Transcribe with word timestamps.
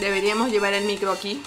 Deberíamos 0.00 0.50
llevar 0.50 0.74
el 0.74 0.84
micro 0.84 1.10
aquí. 1.10 1.42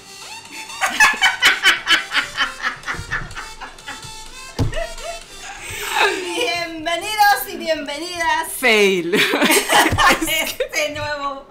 Bienvenidos 6.36 7.48
y 7.50 7.58
bienvenidas 7.58 8.52
Fail. 8.58 9.16
a 9.98 10.12
este 10.12 10.90
nuevo, 10.94 11.46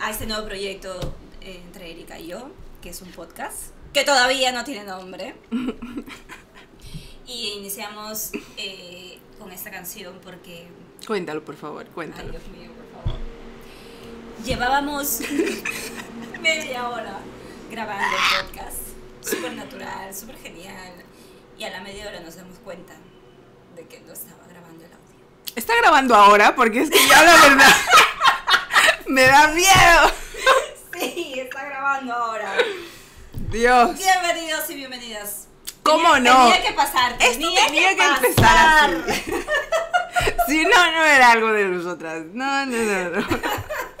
a 0.00 0.10
este 0.10 0.26
nuevo 0.26 0.46
proyecto 0.46 0.98
eh, 1.42 1.60
entre 1.64 1.90
Erika 1.90 2.18
y 2.18 2.28
yo, 2.28 2.50
que 2.80 2.90
es 2.90 3.02
un 3.02 3.10
podcast 3.12 3.72
que 3.92 4.04
todavía 4.04 4.52
no 4.52 4.64
tiene 4.64 4.84
nombre. 4.84 5.34
Y 7.26 7.52
iniciamos 7.58 8.30
eh, 8.56 9.18
con 9.38 9.52
esta 9.52 9.70
canción 9.70 10.18
porque, 10.24 10.66
Cuéntalo, 11.06 11.44
por 11.44 11.56
favor, 11.56 11.84
ay 11.86 11.92
cuéntalo. 11.94 12.30
Dios 12.30 12.48
mío, 12.48 12.70
por 12.72 13.02
favor. 13.02 13.20
Llevábamos 14.46 15.20
media 16.42 16.88
hora 16.88 17.18
grabando 17.70 18.04
el 18.16 18.46
podcast, 18.46 18.76
súper 19.20 19.52
natural, 19.54 20.14
súper 20.14 20.36
genial. 20.38 20.92
Y 21.58 21.64
a 21.64 21.70
la 21.70 21.80
media 21.80 22.06
hora 22.08 22.20
nos 22.20 22.36
damos 22.36 22.58
cuenta 22.60 22.94
de 23.74 23.86
que 23.86 24.00
no 24.00 24.12
estaba 24.12 24.44
grabando 24.48 24.84
el 24.84 24.92
audio. 24.92 25.24
Está 25.56 25.74
grabando 25.76 26.14
ahora 26.14 26.54
porque 26.54 26.82
es 26.82 26.90
que 26.90 27.06
ya 27.08 27.22
la 27.22 27.32
verdad 27.36 27.76
me 29.06 29.22
da 29.22 29.48
miedo. 29.48 30.12
Sí, 30.98 31.34
está 31.38 31.64
grabando 31.64 32.14
ahora. 32.14 32.52
Dios. 33.50 33.96
Bienvenidos 33.98 34.70
y 34.70 34.74
bienvenidas. 34.74 35.48
¿Cómo 35.82 36.14
Tenía- 36.14 36.32
no? 36.34 36.50
Tenía 36.52 36.62
que 36.68 36.72
pasar. 36.74 37.16
Esto 37.18 37.54
tenía 37.66 37.96
que 37.96 38.04
empezar 38.04 38.94
así. 39.08 39.34
Si 40.48 40.64
no, 40.64 40.70
no 40.92 41.04
era 41.04 41.30
algo 41.32 41.52
de 41.52 41.64
nosotras. 41.66 42.24
No, 42.32 42.66
no, 42.66 42.76
no, 42.76 43.10
no. 43.10 43.26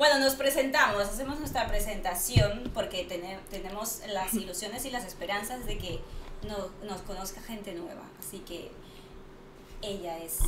Bueno, 0.00 0.18
nos 0.18 0.34
presentamos, 0.34 1.02
hacemos 1.02 1.38
nuestra 1.40 1.66
presentación 1.68 2.70
porque 2.72 3.04
tene- 3.04 3.38
tenemos 3.50 4.00
las 4.08 4.32
ilusiones 4.32 4.86
y 4.86 4.90
las 4.90 5.04
esperanzas 5.04 5.66
de 5.66 5.76
que 5.76 6.00
no- 6.48 6.70
nos 6.88 7.02
conozca 7.02 7.42
gente 7.42 7.74
nueva. 7.74 8.00
Así 8.18 8.38
que 8.38 8.70
ella 9.82 10.16
es 10.18 10.38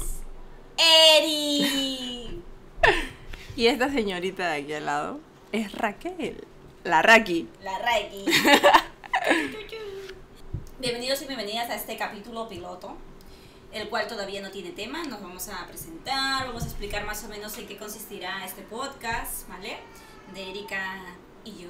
Eri. 0.78 2.42
Y 3.54 3.66
esta 3.66 3.90
señorita 3.90 4.48
de 4.52 4.62
aquí 4.62 4.72
al 4.72 4.86
lado 4.86 5.20
es 5.52 5.70
Raquel. 5.72 6.42
La 6.84 7.02
Raki. 7.02 7.46
La 7.62 7.78
Reiki. 7.78 8.24
Bienvenidos 10.80 11.20
y 11.20 11.26
bienvenidas 11.26 11.68
a 11.68 11.74
este 11.74 11.98
capítulo 11.98 12.48
piloto, 12.48 12.96
el 13.72 13.88
cual 13.88 14.06
todavía 14.06 14.40
no 14.40 14.50
tiene 14.50 14.70
tema. 14.70 15.02
Nos 15.04 15.22
vamos 15.22 15.48
a 15.48 15.66
presentar, 15.66 16.46
vamos 16.46 16.64
a 16.64 16.66
explicar 16.66 17.04
más 17.06 17.24
o 17.24 17.28
menos 17.28 17.56
en 17.58 17.66
qué 17.66 17.76
consistirá 17.76 18.44
este 18.44 18.62
podcast, 18.62 19.48
¿vale? 19.48 19.78
De 20.34 20.50
Erika 20.50 21.02
y 21.44 21.62
yo. 21.62 21.68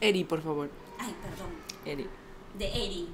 Eri, 0.00 0.24
por 0.24 0.42
favor. 0.42 0.70
Ay, 0.98 1.14
perdón. 1.22 1.50
Eri. 1.84 2.06
De 2.54 2.66
Eri. 2.66 3.08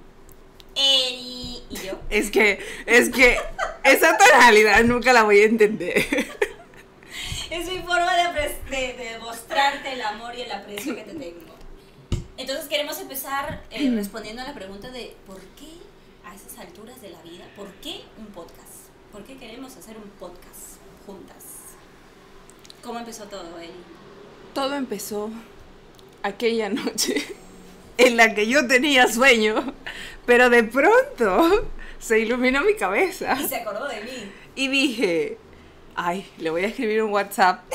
Eri 0.75 1.63
y 1.71 1.77
yo. 1.85 1.99
Es 2.11 2.31
que, 2.31 2.65
es 2.87 3.11
que 3.11 3.39
esa 3.85 4.17
tonalidad 4.17 4.83
nunca 4.85 5.13
la 5.13 5.23
voy 5.23 5.41
a 5.41 5.45
entender. 5.45 5.97
Es 7.51 7.69
mi 7.71 7.79
forma 7.79 8.13
de, 8.17 8.77
de 8.77 9.19
mostrarte 9.21 9.93
el 9.93 10.03
amor 10.03 10.35
y 10.35 10.43
el 10.43 10.53
aprecio 10.53 10.95
que 10.95 11.03
te 11.03 11.15
tengo. 11.15 11.55
Entonces 12.37 12.67
queremos 12.67 13.01
empezar 13.01 13.63
eh, 13.71 13.91
respondiendo 13.95 14.43
a 14.43 14.45
la 14.45 14.55
pregunta 14.55 14.91
de 14.91 15.17
¿por 15.27 15.41
qué 15.41 15.86
a 16.27 16.35
esas 16.35 16.59
alturas 16.59 17.01
de 17.01 17.11
la 17.11 17.23
vida? 17.23 17.45
¿Por 17.57 17.69
qué 17.75 18.03
un 18.19 18.27
podcast? 18.27 18.91
¿Por 19.13 19.25
qué 19.25 19.37
queremos 19.37 19.77
hacer 19.77 19.97
un 19.97 20.11
podcast 20.19 20.77
juntas? 21.07 21.45
¿Cómo 22.83 22.99
empezó 22.99 23.25
todo, 23.25 23.59
Eri? 23.59 23.73
Todo 24.53 24.75
empezó 24.75 25.31
aquella 26.23 26.69
noche 26.69 27.23
en 27.99 28.17
la 28.17 28.35
que 28.35 28.47
yo 28.49 28.67
tenía 28.67 29.09
sueño, 29.09 29.73
pero 30.27 30.51
de 30.51 30.65
pronto 30.65 31.69
se 31.99 32.19
iluminó 32.21 32.63
mi 32.63 32.75
cabeza 32.75 33.37
Y 33.41 33.49
se 33.49 33.57
acordó 33.57 33.89
de 33.89 34.03
mí. 34.03 34.33
y 34.55 34.69
dije, 34.69 35.39
ay, 35.95 36.27
le 36.39 36.51
voy 36.51 36.65
a 36.65 36.69
escribir 36.69 37.03
un 37.03 37.13
WhatsApp. 37.13 37.65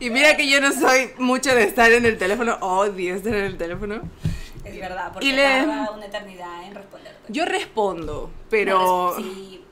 Y 0.00 0.10
mira 0.10 0.36
que 0.36 0.48
yo 0.48 0.60
no 0.60 0.72
soy 0.72 1.10
mucho 1.18 1.54
de 1.54 1.64
estar 1.64 1.90
en 1.92 2.04
el 2.06 2.18
teléfono, 2.18 2.56
odio 2.60 3.14
estar 3.14 3.34
en 3.34 3.44
el 3.44 3.56
teléfono. 3.58 4.02
Es 4.64 4.78
verdad, 4.78 5.12
porque 5.12 5.26
Y 5.28 5.32
le- 5.32 5.42
tarda 5.42 5.90
una 5.92 6.06
eternidad 6.06 6.64
en 6.64 6.74
responderte. 6.74 7.18
Yo 7.28 7.44
respondo, 7.44 8.30
pero 8.50 8.78
No, 8.78 9.16
Sí. 9.16 9.64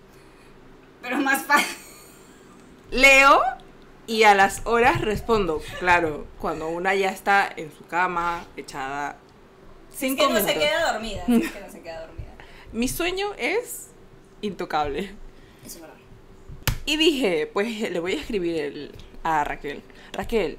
Pero 1.03 1.19
más 1.19 1.44
fácil. 1.44 1.76
leo 2.91 3.41
y 4.06 4.25
a 4.25 4.34
las 4.34 4.62
horas 4.65 5.00
respondo. 5.00 5.60
Claro, 5.78 6.26
cuando 6.41 6.69
una 6.69 6.94
ya 6.94 7.10
está 7.10 7.48
en 7.56 7.70
su 7.76 7.86
cama, 7.86 8.44
echada. 8.56 9.16
Es 9.92 9.98
Cinco 9.98 10.26
que 10.28 10.32
no 10.34 10.41
se 10.41 10.54
queda 10.54 10.92
dormida. 10.92 11.22
Es 11.28 11.53
que 11.53 11.60
no 11.60 11.70
se 11.70 11.81
queda 11.82 12.00
dormida. 12.06 12.26
Mi 12.72 12.88
sueño 12.88 13.28
es 13.38 13.88
intocable. 14.42 15.15
Eso 15.65 15.76
es 15.76 15.81
verdad. 15.81 15.97
Y 16.84 16.97
dije, 16.97 17.48
pues 17.53 17.91
le 17.91 17.98
voy 18.00 18.15
a 18.15 18.20
escribir 18.20 18.56
el- 18.56 18.94
a 19.22 19.42
Raquel. 19.44 19.82
Raquel, 20.16 20.59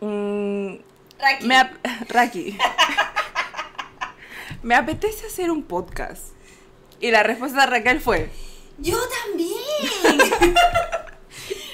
mm, 0.00 0.74
Raki. 1.18 1.46
me 1.46 1.56
ap- 1.56 1.86
Raki, 2.08 2.58
me 4.62 4.74
apetece 4.74 5.26
hacer 5.26 5.50
un 5.50 5.62
podcast. 5.62 6.26
Y 7.00 7.10
la 7.10 7.22
respuesta 7.22 7.60
de 7.62 7.66
Raquel 7.66 8.00
fue, 8.00 8.28
Yo 8.78 8.98
también. 9.24 10.18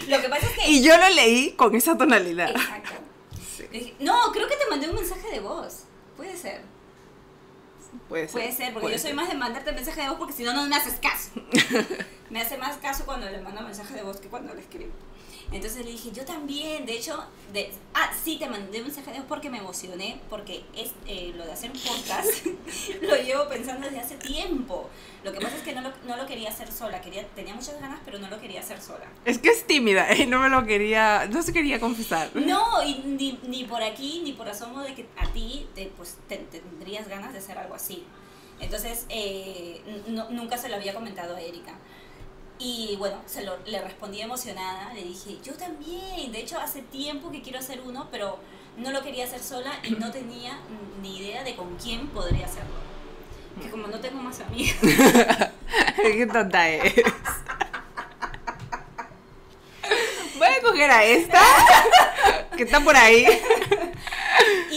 Lo 0.09 0.21
que 0.21 0.29
pasa 0.29 0.47
es 0.47 0.53
que. 0.53 0.71
y 0.71 0.85
yo 0.85 0.97
lo 0.97 1.09
leí 1.11 1.51
con 1.53 1.75
esa 1.75 1.99
tonalidad. 1.99 2.51
Exacto. 2.51 2.93
No, 3.99 4.31
creo 4.33 4.47
que 4.47 4.55
te 4.55 4.67
mandé 4.71 4.89
un 4.89 4.95
mensaje 4.95 5.29
de 5.33 5.41
voz. 5.41 5.83
Puede 6.17 6.37
ser. 6.37 6.61
Puede 8.09 8.29
ser. 8.29 8.33
Puede 8.41 8.53
ser, 8.53 8.73
porque 8.73 8.85
puede 8.85 8.95
yo 8.95 9.01
soy 9.01 9.09
ser. 9.09 9.17
más 9.17 9.29
de 9.29 9.35
mandarte 9.35 9.73
mensaje 9.73 10.03
de 10.03 10.09
voz 10.11 10.19
porque 10.19 10.33
si 10.33 10.45
no, 10.45 10.53
no 10.53 10.65
me 10.69 10.77
haces 10.77 10.95
caso. 11.03 11.31
me 12.31 12.41
hace 12.41 12.57
más 12.57 12.77
caso 12.77 13.05
cuando 13.05 13.29
le 13.29 13.41
mando 13.41 13.63
mensaje 13.63 13.95
de 13.95 14.03
voz 14.03 14.21
que 14.21 14.29
cuando 14.29 14.55
le 14.55 14.61
escribo. 14.61 14.93
Entonces 15.53 15.85
le 15.85 15.93
dije, 15.93 16.11
yo 16.13 16.25
también, 16.25 16.85
de 16.87 16.97
hecho, 16.97 17.25
de, 17.53 17.71
ah, 17.95 18.11
sí, 18.25 18.37
te 18.37 18.49
mandé 18.49 18.79
un 18.81 18.87
mensaje 18.89 19.13
de 19.13 19.19
voz 19.19 19.27
porque 19.29 19.49
me 19.49 19.59
emocioné, 19.59 20.21
porque 20.29 20.65
es 20.77 20.91
eh, 21.07 21.33
lo 21.37 21.47
de 21.47 21.53
hacer 21.53 21.71
un 21.71 21.79
podcast, 21.79 22.47
lo 23.03 23.15
llevo 23.17 23.49
pensando 23.49 23.87
desde 23.87 24.01
hace 24.01 24.17
tiempo. 24.17 24.91
Lo 25.23 25.33
que 25.33 25.41
pasa 25.41 25.57
es 25.57 25.63
que 25.63 25.73
no 25.73 25.83
lo, 25.83 25.93
no 26.07 26.17
lo 26.17 26.27
quería 26.27 26.49
hacer 26.49 26.71
sola, 26.73 27.01
quería, 27.01 27.27
tenía 27.29 27.55
muchas 27.55 27.81
ganas, 27.81 28.01
pero 28.05 28.19
no 28.19 28.29
lo 28.29 28.41
quería 28.41 28.59
hacer 28.61 28.81
sola. 28.81 29.07
Es 29.25 29.39
que 29.39 29.51
es 29.51 29.65
tímida, 29.67 30.09
no 30.27 30.41
me 30.41 30.49
lo 30.49 30.67
quería, 30.67 31.29
no 31.31 31.41
se 31.43 31.53
quería 31.53 31.79
confesar. 31.79 32.29
No, 32.35 32.83
y 32.85 32.99
ni, 33.05 33.39
ni 33.47 33.65
por 33.65 33.83
aquí, 33.85 34.23
ni 34.25 34.33
por 34.33 34.49
asomo 34.49 34.83
de 34.83 34.95
que 34.95 35.07
a 35.17 35.33
ti 35.33 35.69
te, 35.77 35.87
pues, 35.97 36.17
te- 36.29 36.39
tendrías 36.39 37.07
ganas 37.09 37.33
de 37.33 37.39
hacer 37.39 37.57
algo 37.57 37.75
así. 37.77 38.03
Entonces, 38.59 39.07
eh, 39.11 39.81
no- 40.09 40.29
nunca 40.31 40.57
se 40.59 40.69
lo 40.69 40.77
había 40.77 40.93
comentado 40.95 41.37
a 41.37 41.41
Erika. 41.41 41.79
Y 42.59 42.97
bueno, 42.99 43.19
se 43.27 43.45
lo, 43.45 43.59
le 43.67 43.83
respondí 43.83 44.21
emocionada, 44.21 44.93
le 44.95 45.03
dije, 45.03 45.39
yo 45.45 45.55
también, 45.55 46.33
de 46.33 46.41
hecho 46.41 46.59
hace 46.59 46.83
tiempo 46.83 47.31
que 47.31 47.43
quiero 47.43 47.59
hacer 47.59 47.83
uno, 47.85 48.09
pero 48.11 48.39
no 48.79 48.91
lo 48.91 49.03
quería 49.03 49.25
hacer 49.25 49.43
sola 49.43 49.73
y 49.83 49.91
no 49.93 50.11
tenía 50.11 50.59
ni 51.03 51.19
idea 51.19 51.45
de 51.45 51.55
con 51.55 51.77
quién 51.77 52.09
podría 52.09 52.47
hacerlo. 52.47 52.75
Que 53.61 53.71
como 53.71 53.87
no 53.87 53.99
tengo 54.01 54.21
más 54.23 54.41
amigas, 54.41 54.77
Qué 55.97 56.27
tonta 56.27 56.69
es. 56.69 56.95
Voy 60.39 60.49
a 60.49 60.63
coger 60.63 60.91
a 60.91 61.05
esta, 61.05 61.41
que 62.57 62.65
está 62.65 62.81
por 62.81 62.97
ahí. 62.97 63.27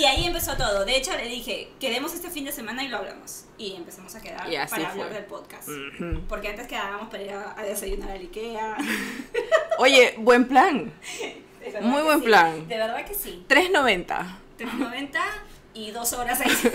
Ahí 0.09 0.25
empezó 0.25 0.57
todo. 0.57 0.85
De 0.85 0.97
hecho, 0.97 1.15
le 1.15 1.27
dije, 1.27 1.69
quedemos 1.79 2.13
este 2.15 2.31
fin 2.31 2.43
de 2.43 2.51
semana 2.51 2.83
y 2.83 2.87
lo 2.87 2.97
hablamos. 2.97 3.45
Y 3.59 3.75
empezamos 3.75 4.15
a 4.15 4.21
quedar 4.21 4.49
para 4.67 4.89
hablar 4.89 5.13
del 5.13 5.25
podcast. 5.25 5.69
Porque 6.27 6.47
antes 6.47 6.65
quedábamos 6.65 7.09
para 7.09 7.23
ir 7.23 7.31
a, 7.31 7.59
a 7.59 7.63
desayunar 7.63 8.11
al 8.11 8.21
Ikea. 8.21 8.77
Oye, 9.77 10.15
buen 10.17 10.47
plan. 10.47 10.91
Muy 11.81 12.01
buen 12.01 12.19
sí. 12.21 12.25
plan. 12.25 12.67
De 12.67 12.77
verdad 12.77 13.05
que 13.05 13.13
sí. 13.13 13.45
3.90. 13.47 14.07
3.90 14.57 15.09
y 15.75 15.91
dos 15.91 16.13
horas 16.13 16.41
ahí. 16.41 16.51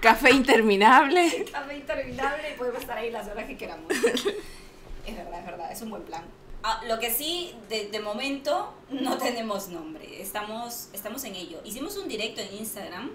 Café 0.00 0.32
interminable. 0.32 1.46
Café 1.52 1.76
interminable 1.76 2.50
y 2.50 2.58
podemos 2.58 2.80
estar 2.80 2.98
ahí 2.98 3.10
las 3.10 3.28
horas 3.28 3.46
que 3.46 3.56
queramos. 3.56 3.90
Es 3.92 5.16
verdad, 5.16 5.38
es 5.38 5.46
verdad. 5.46 5.72
Es 5.72 5.82
un 5.82 5.90
buen 5.90 6.02
plan. 6.02 6.24
Ah, 6.68 6.80
lo 6.88 6.98
que 6.98 7.14
sí, 7.14 7.54
de, 7.68 7.90
de 7.90 8.00
momento, 8.00 8.74
no 8.90 9.18
tenemos 9.22 9.68
nombre. 9.68 10.20
Estamos, 10.20 10.88
estamos 10.92 11.22
en 11.22 11.36
ello. 11.36 11.60
Hicimos 11.64 11.96
un 11.96 12.08
directo 12.08 12.40
en 12.40 12.52
Instagram. 12.56 13.12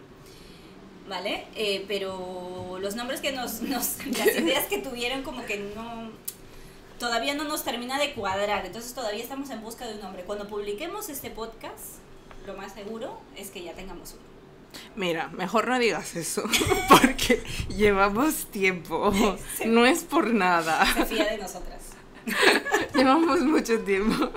¿Vale? 1.10 1.48
Eh, 1.56 1.84
pero 1.86 2.78
los 2.80 2.96
nombres 2.96 3.20
que 3.20 3.34
nos, 3.34 3.62
nos. 3.62 3.98
Las 4.06 4.28
ideas 4.38 4.68
que 4.68 4.78
tuvieron, 4.78 5.24
como 5.24 5.46
que 5.46 5.58
no. 5.76 6.12
Todavía 6.98 7.34
no 7.34 7.44
nos 7.44 7.66
termina 7.66 8.00
de 8.00 8.14
cuadrar. 8.14 8.66
Entonces, 8.66 8.94
todavía 8.94 9.22
estamos 9.22 9.50
en 9.50 9.62
busca 9.62 9.86
de 9.86 9.96
un 9.96 10.00
nombre. 10.00 10.24
Cuando 10.24 10.48
publiquemos 10.48 11.10
este 11.10 11.30
podcast, 11.30 11.98
lo 12.48 12.54
más 12.54 12.72
seguro 12.72 13.20
es 13.36 13.50
que 13.50 13.62
ya 13.64 13.74
tengamos 13.74 14.14
uno. 14.14 14.32
Mira, 14.96 15.28
mejor 15.28 15.68
no 15.68 15.78
digas 15.78 16.16
eso, 16.16 16.44
porque 16.88 17.44
llevamos 17.68 18.46
tiempo. 18.50 19.12
No 19.66 19.86
es 19.86 20.04
por 20.04 20.34
nada. 20.34 20.86
Se 20.94 21.06
fía 21.06 21.26
de 21.26 21.38
nosotras. 21.38 21.81
Llevamos 22.96 23.42
mucho 23.42 23.80
tiempo. 23.80 24.30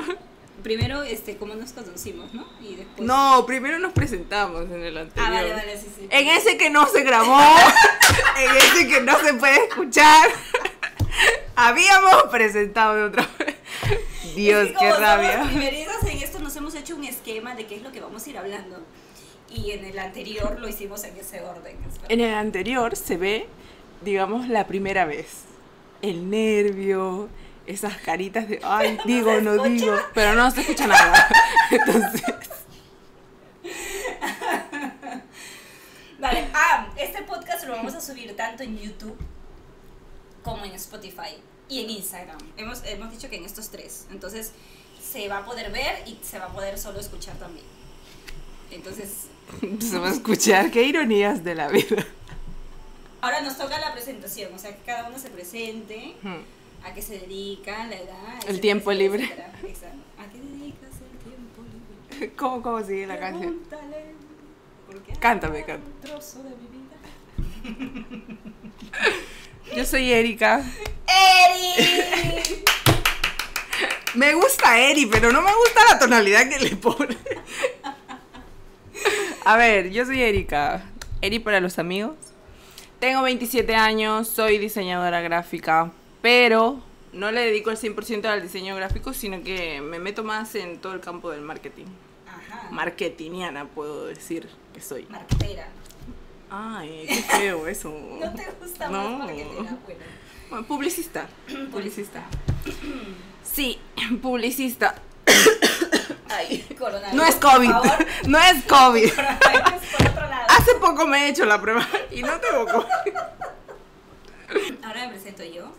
Primero, 0.63 1.03
este, 1.03 1.37
cómo 1.37 1.55
nos 1.55 1.73
conocimos, 1.73 2.33
¿no? 2.33 2.47
Y 2.63 2.77
después... 2.77 3.07
No, 3.07 3.45
primero 3.47 3.79
nos 3.79 3.93
presentamos 3.93 4.65
en 4.65 4.83
el 4.83 4.97
anterior. 4.97 5.27
Ah, 5.29 5.31
vale, 5.31 5.53
vale, 5.53 5.79
sí, 5.79 5.89
sí. 5.95 6.07
En 6.09 6.27
ese 6.29 6.57
que 6.57 6.71
no 6.71 6.87
se 6.87 7.03
grabó, 7.03 7.39
en 8.39 8.57
ese 8.57 8.89
que 8.89 9.03
no 9.03 9.19
se 9.21 9.35
puede 9.35 9.57
escuchar, 9.67 10.31
habíamos 11.55 12.25
presentado 12.31 12.97
de 12.97 13.03
otra 13.05 13.29
vez. 13.39 13.57
Dios, 14.35 14.71
qué 14.79 14.91
rabia. 14.93 15.45
primerizas 15.45 16.03
en 16.05 16.19
esto 16.19 16.39
nos 16.39 16.57
hemos 16.57 16.75
hecho 16.75 16.97
un 16.97 17.05
esquema 17.05 17.55
de 17.55 17.67
qué 17.67 17.77
es 17.77 17.83
lo 17.83 17.93
que 17.93 18.01
vamos 18.01 18.27
a 18.27 18.31
ir 18.31 18.39
hablando. 18.39 18.83
Y 19.55 19.73
en 19.73 19.85
el 19.85 19.99
anterior 19.99 20.59
lo 20.59 20.69
hicimos 20.69 21.05
en 21.05 21.17
ese 21.17 21.43
orden. 21.43 21.77
En 22.09 22.21
el 22.21 22.35
anterior 22.35 22.97
se 22.97 23.17
ve, 23.17 23.47
digamos, 24.03 24.49
la 24.49 24.67
primera 24.67 25.05
vez. 25.05 25.43
El 26.03 26.31
nervio, 26.31 27.29
esas 27.67 27.97
caritas 27.99 28.49
de, 28.49 28.61
ay, 28.63 28.99
digo, 29.05 29.41
no 29.41 29.63
digo, 29.63 29.97
pero 30.13 30.35
no 30.35 30.51
se 30.51 30.63
escucha 30.63 30.87
nada. 30.87 31.29
Entonces, 31.71 32.23
Vale, 36.19 36.49
ah, 36.55 36.89
este 36.97 37.23
podcast 37.23 37.67
lo 37.67 37.73
vamos 37.73 37.95
a 37.95 38.01
subir 38.01 38.35
tanto 38.37 38.63
en 38.63 38.79
YouTube 38.79 39.17
como 40.43 40.65
en 40.65 40.73
Spotify 40.73 41.37
y 41.69 41.85
en 41.85 41.91
Instagram. 41.91 42.39
Hemos, 42.57 42.83
hemos 42.85 43.11
dicho 43.11 43.29
que 43.29 43.37
en 43.37 43.45
estos 43.45 43.71
tres. 43.71 44.07
Entonces 44.11 44.53
se 45.03 45.29
va 45.29 45.39
a 45.39 45.45
poder 45.45 45.71
ver 45.71 46.03
y 46.07 46.19
se 46.23 46.39
va 46.39 46.47
a 46.47 46.53
poder 46.53 46.79
solo 46.79 47.01
escuchar 47.01 47.37
también. 47.37 47.67
Entonces, 48.71 49.27
se 49.81 49.99
va 49.99 50.09
a 50.09 50.13
escuchar, 50.13 50.71
qué 50.71 50.83
ironías 50.83 51.45
de 51.45 51.55
la 51.55 51.69
vida. 51.69 52.05
ahora 53.21 53.41
nos 53.43 53.57
toca 53.57 53.79
la 53.79 53.93
presentación, 53.93 54.53
o 54.55 54.59
sea, 54.59 54.75
que 54.75 54.83
cada 54.83 55.09
uno 55.09 55.19
se 55.19 55.31
presente, 55.31 56.17
Hmm. 56.23 56.43
A 56.85 56.93
qué 56.93 57.03
se 57.03 57.19
dedica, 57.19 57.87
la 57.87 57.97
edad. 57.97 58.49
El 58.49 58.61
tiempo 58.61 58.93
libre. 58.93 59.25
etcétera. 59.25 59.53
¿A 60.19 60.31
qué 60.31 60.39
dedicas 60.39 60.91
el 61.01 61.19
tiempo 61.19 61.63
libre? 62.11 62.33
¿Cómo, 62.37 62.63
cómo 62.63 62.83
sigue 62.83 63.07
la 63.07 63.19
canción? 63.19 63.61
Cántame, 65.19 65.65
cántame. 65.65 65.95
trozo 66.03 66.43
de 66.43 66.51
mi 66.51 66.69
vida. 66.69 66.97
Yo 69.77 69.85
soy 69.85 70.13
Erika. 70.13 70.63
¡Eri! 71.07 72.63
Me 74.15 74.35
gusta 74.35 74.79
Eri, 74.79 75.07
pero 75.07 75.33
no 75.33 75.43
me 75.43 75.53
gusta 75.53 75.81
la 75.91 75.99
tonalidad 75.99 76.49
que 76.49 76.61
le 76.61 76.77
pone. 76.77 77.17
A 79.45 79.57
ver, 79.57 79.91
yo 79.91 80.07
soy 80.07 80.23
Erika. 80.23 80.85
Eri 81.21 81.41
para 81.41 81.59
los 81.59 81.81
amigos. 81.81 82.15
Tengo 83.01 83.23
27 83.23 83.75
años, 83.75 84.29
soy 84.29 84.59
diseñadora 84.59 85.21
gráfica, 85.21 85.91
pero 86.25 86.81
no 87.13 87.31
le 87.33 87.43
dedico 87.43 87.71
el 87.71 87.77
100% 87.77 88.25
al 88.25 88.41
diseño 88.41 88.75
gráfico, 88.75 89.13
sino 89.13 89.43
que 89.43 89.83
me 89.83 89.99
meto 89.99 90.25
más 90.25 90.55
en 90.55 90.79
todo 90.79 90.95
el 90.95 91.01
campo 91.01 91.31
del 91.31 91.43
marketing. 91.43 91.85
Ajá. 92.27 92.69
Marketingiana, 92.71 93.67
puedo 93.67 94.07
decir 94.07 94.49
que 94.73 94.81
soy. 94.81 95.05
Marquetera. 95.11 95.69
Ay, 96.49 97.05
qué 97.07 97.23
feo 97.25 97.67
eso. 97.69 97.91
¿No 98.19 98.33
te 98.33 98.47
gusta 98.59 98.89
No. 98.89 99.11
más 99.11 99.19
marquetera? 99.27 99.53
Bueno, 99.55 99.79
Bueno, 100.49 100.67
publicista. 100.67 101.29
Publicista. 101.71 102.23
Sí, 103.43 103.79
publicista. 104.23 104.95
ay. 106.31 106.67
No 107.13 107.23
es 107.27 107.35
por 107.37 107.53
COVID. 107.53 107.71
favor. 107.71 108.07
No 108.29 108.39
es 108.39 108.65
COVID. 108.65 109.11
Coronavirus 109.15 109.89
por 109.99 110.09
otro 110.09 110.21
lado. 110.27 110.47
Hace 110.49 110.75
poco 110.81 111.07
me 111.07 111.27
he 111.27 111.29
hecho 111.29 111.45
la 111.45 111.61
prueba 111.61 111.87
y 112.11 112.23
no 112.23 112.41
tengo 112.41 112.65
COVID. 112.65 113.15
Ahora 114.83 115.07
me 115.07 115.09
presento 115.11 115.45
yo. 115.45 115.71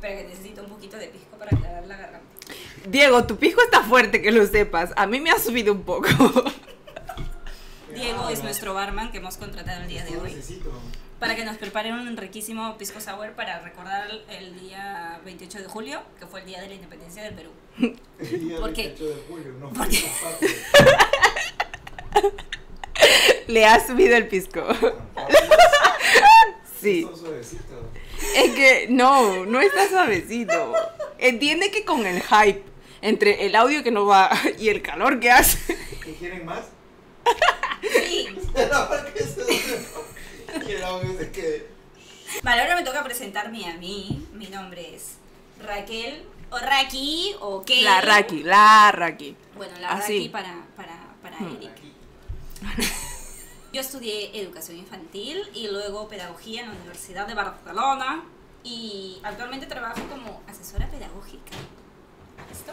Espera 0.00 0.22
que 0.22 0.28
necesito 0.28 0.62
un 0.62 0.70
poquito 0.70 0.96
de 0.96 1.08
pisco 1.08 1.36
para 1.36 1.54
aclarar 1.54 1.86
la 1.86 1.94
garganta. 1.94 2.26
Diego, 2.86 3.26
tu 3.26 3.36
pisco 3.36 3.60
está 3.60 3.82
fuerte, 3.82 4.22
que 4.22 4.32
lo 4.32 4.46
sepas. 4.46 4.92
A 4.96 5.06
mí 5.06 5.20
me 5.20 5.30
ha 5.30 5.38
subido 5.38 5.74
un 5.74 5.82
poco. 5.82 6.08
Diego 7.94 8.30
es 8.30 8.42
nuestro 8.42 8.72
barman 8.72 9.12
que 9.12 9.18
hemos 9.18 9.36
contratado 9.36 9.82
el 9.82 9.88
día 9.88 10.02
de 10.06 10.16
hoy 10.16 10.42
para 11.18 11.36
que 11.36 11.44
nos 11.44 11.58
prepare 11.58 11.92
un 11.92 12.16
riquísimo 12.16 12.78
pisco 12.78 12.98
sour 12.98 13.32
para 13.32 13.60
recordar 13.60 14.08
el 14.30 14.58
día 14.58 15.20
28 15.26 15.58
de 15.58 15.64
julio, 15.66 16.00
que 16.18 16.26
fue 16.26 16.40
el 16.40 16.46
día 16.46 16.62
de 16.62 16.68
la 16.68 16.74
independencia 16.76 17.22
del 17.22 17.34
Perú. 17.34 17.50
El 18.18 18.40
día 18.40 18.58
¿Por 18.58 18.72
qué? 18.72 18.84
28 18.84 19.16
de 19.16 19.22
julio, 19.28 19.52
no. 19.60 19.70
Le 23.48 23.66
ha 23.66 23.86
subido 23.86 24.16
el 24.16 24.28
pisco. 24.28 24.62
Sí. 26.80 27.06
Es 28.34 28.52
que 28.52 28.86
no, 28.90 29.44
no 29.46 29.60
está 29.60 29.88
suavecito. 29.88 30.74
Entiende 31.18 31.70
que 31.70 31.84
con 31.84 32.06
el 32.06 32.22
hype 32.22 32.62
entre 33.02 33.46
el 33.46 33.56
audio 33.56 33.82
que 33.82 33.90
no 33.90 34.06
va 34.06 34.30
y 34.58 34.68
el 34.68 34.82
calor 34.82 35.20
que 35.20 35.30
hace. 35.30 35.76
¿Qué 36.04 36.14
quieren 36.14 36.44
más? 36.44 36.66
Sí. 37.82 38.28
Y 40.66 40.72
el 40.72 40.82
audio 40.84 41.18
se 41.18 41.30
quede. 41.30 41.66
Vale, 42.42 42.62
ahora 42.62 42.76
me 42.76 42.82
toca 42.82 43.02
presentarme 43.04 43.66
a 43.66 43.74
mí. 43.74 44.26
Mi 44.34 44.46
nombre 44.46 44.94
es 44.94 45.14
Raquel, 45.62 46.22
o 46.50 46.58
Raki, 46.58 47.34
o 47.40 47.62
Kay. 47.64 47.82
La 47.82 48.00
Raki, 48.00 48.42
la 48.42 48.92
Raki. 48.92 49.36
Bueno, 49.56 49.78
la 49.80 49.90
Así. 49.90 50.16
Raki 50.18 50.28
para, 50.28 50.54
para, 50.76 51.14
para 51.22 51.38
Hmm. 51.38 51.56
Eric. 51.56 53.09
Yo 53.72 53.80
estudié 53.80 54.40
educación 54.40 54.78
infantil 54.78 55.42
y 55.54 55.68
luego 55.68 56.08
pedagogía 56.08 56.62
en 56.62 56.68
la 56.68 56.74
Universidad 56.74 57.26
de 57.28 57.34
Barcelona 57.34 58.24
y 58.64 59.20
actualmente 59.22 59.66
trabajo 59.66 60.00
como 60.10 60.42
asesora 60.48 60.88
pedagógica. 60.88 61.52
¿Listo? 62.48 62.72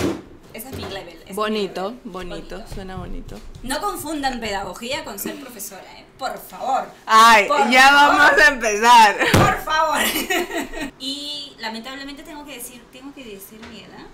Ese 0.53 0.69
es 0.69 0.75
mi 0.75 0.85
level. 0.85 1.13
ese 1.13 1.23
es 1.23 1.29
mi 1.29 1.33
Bonito, 1.35 1.93
bonito, 2.03 2.63
suena 2.73 2.95
bonito. 2.95 3.39
No 3.61 3.79
confundan 3.79 4.39
pedagogía 4.39 5.05
con 5.05 5.19
ser 5.19 5.39
profesora, 5.39 5.83
¿eh? 5.99 6.05
Por 6.17 6.35
favor. 6.39 6.87
Ay, 7.05 7.47
Por 7.47 7.69
ya 7.69 7.89
favor. 7.89 8.17
vamos 8.17 8.41
a 8.41 8.47
empezar. 8.47 9.17
Por 9.33 9.57
favor. 9.63 9.99
y 10.99 11.53
lamentablemente 11.59 12.23
tengo 12.23 12.43
que 12.43 12.55
decir, 12.55 12.83
tengo 12.91 13.13
que 13.13 13.23
decir 13.23 13.59
mi 13.67 13.81
edad. 13.81 14.07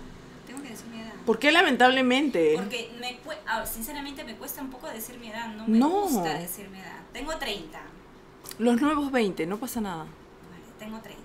Decir 0.74 0.86
mi 0.90 1.00
edad. 1.00 1.12
¿Por 1.26 1.38
qué 1.38 1.52
lamentablemente? 1.52 2.54
Porque 2.56 2.90
me 3.00 3.18
ah, 3.46 3.64
sinceramente 3.66 4.24
me 4.24 4.36
cuesta 4.36 4.60
un 4.62 4.70
poco 4.70 4.88
decir 4.88 5.18
mi 5.18 5.28
edad, 5.28 5.48
no 5.54 5.66
me 5.66 5.78
No. 5.78 5.88
gusta 5.88 6.34
decir 6.38 6.68
mi 6.68 6.78
edad. 6.78 7.00
Tengo 7.12 7.36
30. 7.36 7.80
Los 8.58 8.80
nuevos 8.80 9.10
20, 9.10 9.46
no 9.46 9.58
pasa 9.58 9.80
nada. 9.80 10.04
Vale, 10.04 10.64
tengo 10.78 10.98
30. 11.00 11.22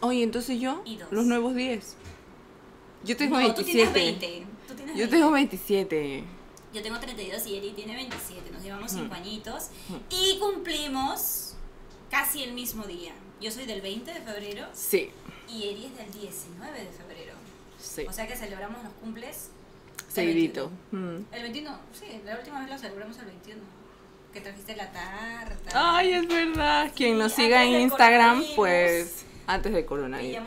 Oye, 0.00 0.22
entonces 0.22 0.60
yo, 0.60 0.82
Y 0.84 0.96
dos. 0.96 1.10
los 1.10 1.24
nuevos 1.26 1.54
10. 1.54 1.96
Yo 3.04 3.16
tengo 3.16 3.40
No, 3.40 3.54
tú 3.54 3.62
tienes 3.62 3.92
27. 3.92 4.26
20. 4.26 4.46
Tú 4.68 4.74
tienes 4.74 4.94
Yo 4.94 5.00
20. 5.02 5.16
tengo 5.16 5.30
27. 5.32 6.24
Yo 6.74 6.82
tengo 6.82 6.98
32 7.00 7.46
y 7.46 7.56
Eri 7.56 7.70
tiene 7.72 7.94
27. 7.96 8.50
Nos 8.50 8.62
llevamos 8.62 8.92
5 8.92 9.06
Mm. 9.08 9.12
añitos. 9.12 9.68
Mm. 9.88 9.94
Y 10.10 10.38
cumplimos 10.38 11.54
casi 12.10 12.42
el 12.42 12.52
mismo 12.52 12.84
día. 12.84 13.12
Yo 13.40 13.50
soy 13.50 13.66
del 13.66 13.80
20 13.80 14.12
de 14.12 14.20
febrero 14.20 14.66
Sí, 14.72 15.10
y 15.48 15.68
Eri 15.70 15.86
es 15.86 15.96
del 15.96 16.10
19 16.12 16.78
de 16.78 16.90
febrero. 16.90 17.27
Sí. 17.88 18.06
O 18.08 18.12
sea 18.12 18.26
que 18.26 18.36
celebramos 18.36 18.82
los 18.82 18.92
cumples 18.94 19.50
Seguidito. 20.08 20.70
Mm. 20.90 21.18
El 21.32 21.42
21, 21.42 21.78
sí, 21.92 22.20
la 22.24 22.36
última 22.36 22.60
vez 22.60 22.70
lo 22.70 22.78
celebramos 22.78 23.18
el 23.18 23.26
21. 23.26 23.62
Que 24.32 24.40
trajiste 24.40 24.76
la 24.76 24.90
tarta. 24.90 25.70
Ay, 25.74 26.12
es 26.12 26.28
verdad. 26.28 26.90
Quien 26.94 27.18
nos 27.18 27.32
siga 27.32 27.64
en 27.64 27.80
Instagram, 27.80 28.42
pues 28.56 29.24
antes 29.46 29.72
de 29.72 29.84
coronavirus. 29.84 30.42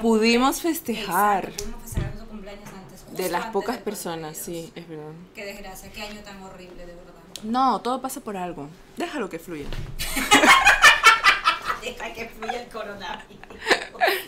Pudimos 0.00 0.60
festejar. 0.60 1.44
Exacto, 1.44 1.64
pudimos 1.64 1.82
festejar 1.82 2.10
nuestro 2.10 2.28
cumpleaños 2.28 2.68
antes. 2.68 3.16
De 3.16 3.28
las 3.28 3.42
antes 3.42 3.52
pocas 3.52 3.78
personas, 3.78 4.36
sí, 4.36 4.72
es 4.74 4.88
verdad. 4.88 5.12
Qué 5.34 5.44
desgracia, 5.44 5.90
qué 5.92 6.02
año 6.02 6.20
tan 6.20 6.42
horrible, 6.42 6.86
de 6.86 6.94
verdad. 6.94 7.12
No, 7.42 7.80
todo 7.80 8.00
pasa 8.00 8.20
por 8.20 8.36
algo. 8.36 8.68
Déjalo 8.96 9.28
que 9.28 9.38
fluya. 9.38 9.66
Deja 11.82 12.12
que 12.14 12.28
fluya 12.28 12.62
el 12.62 12.68
coronavirus. 12.68 13.38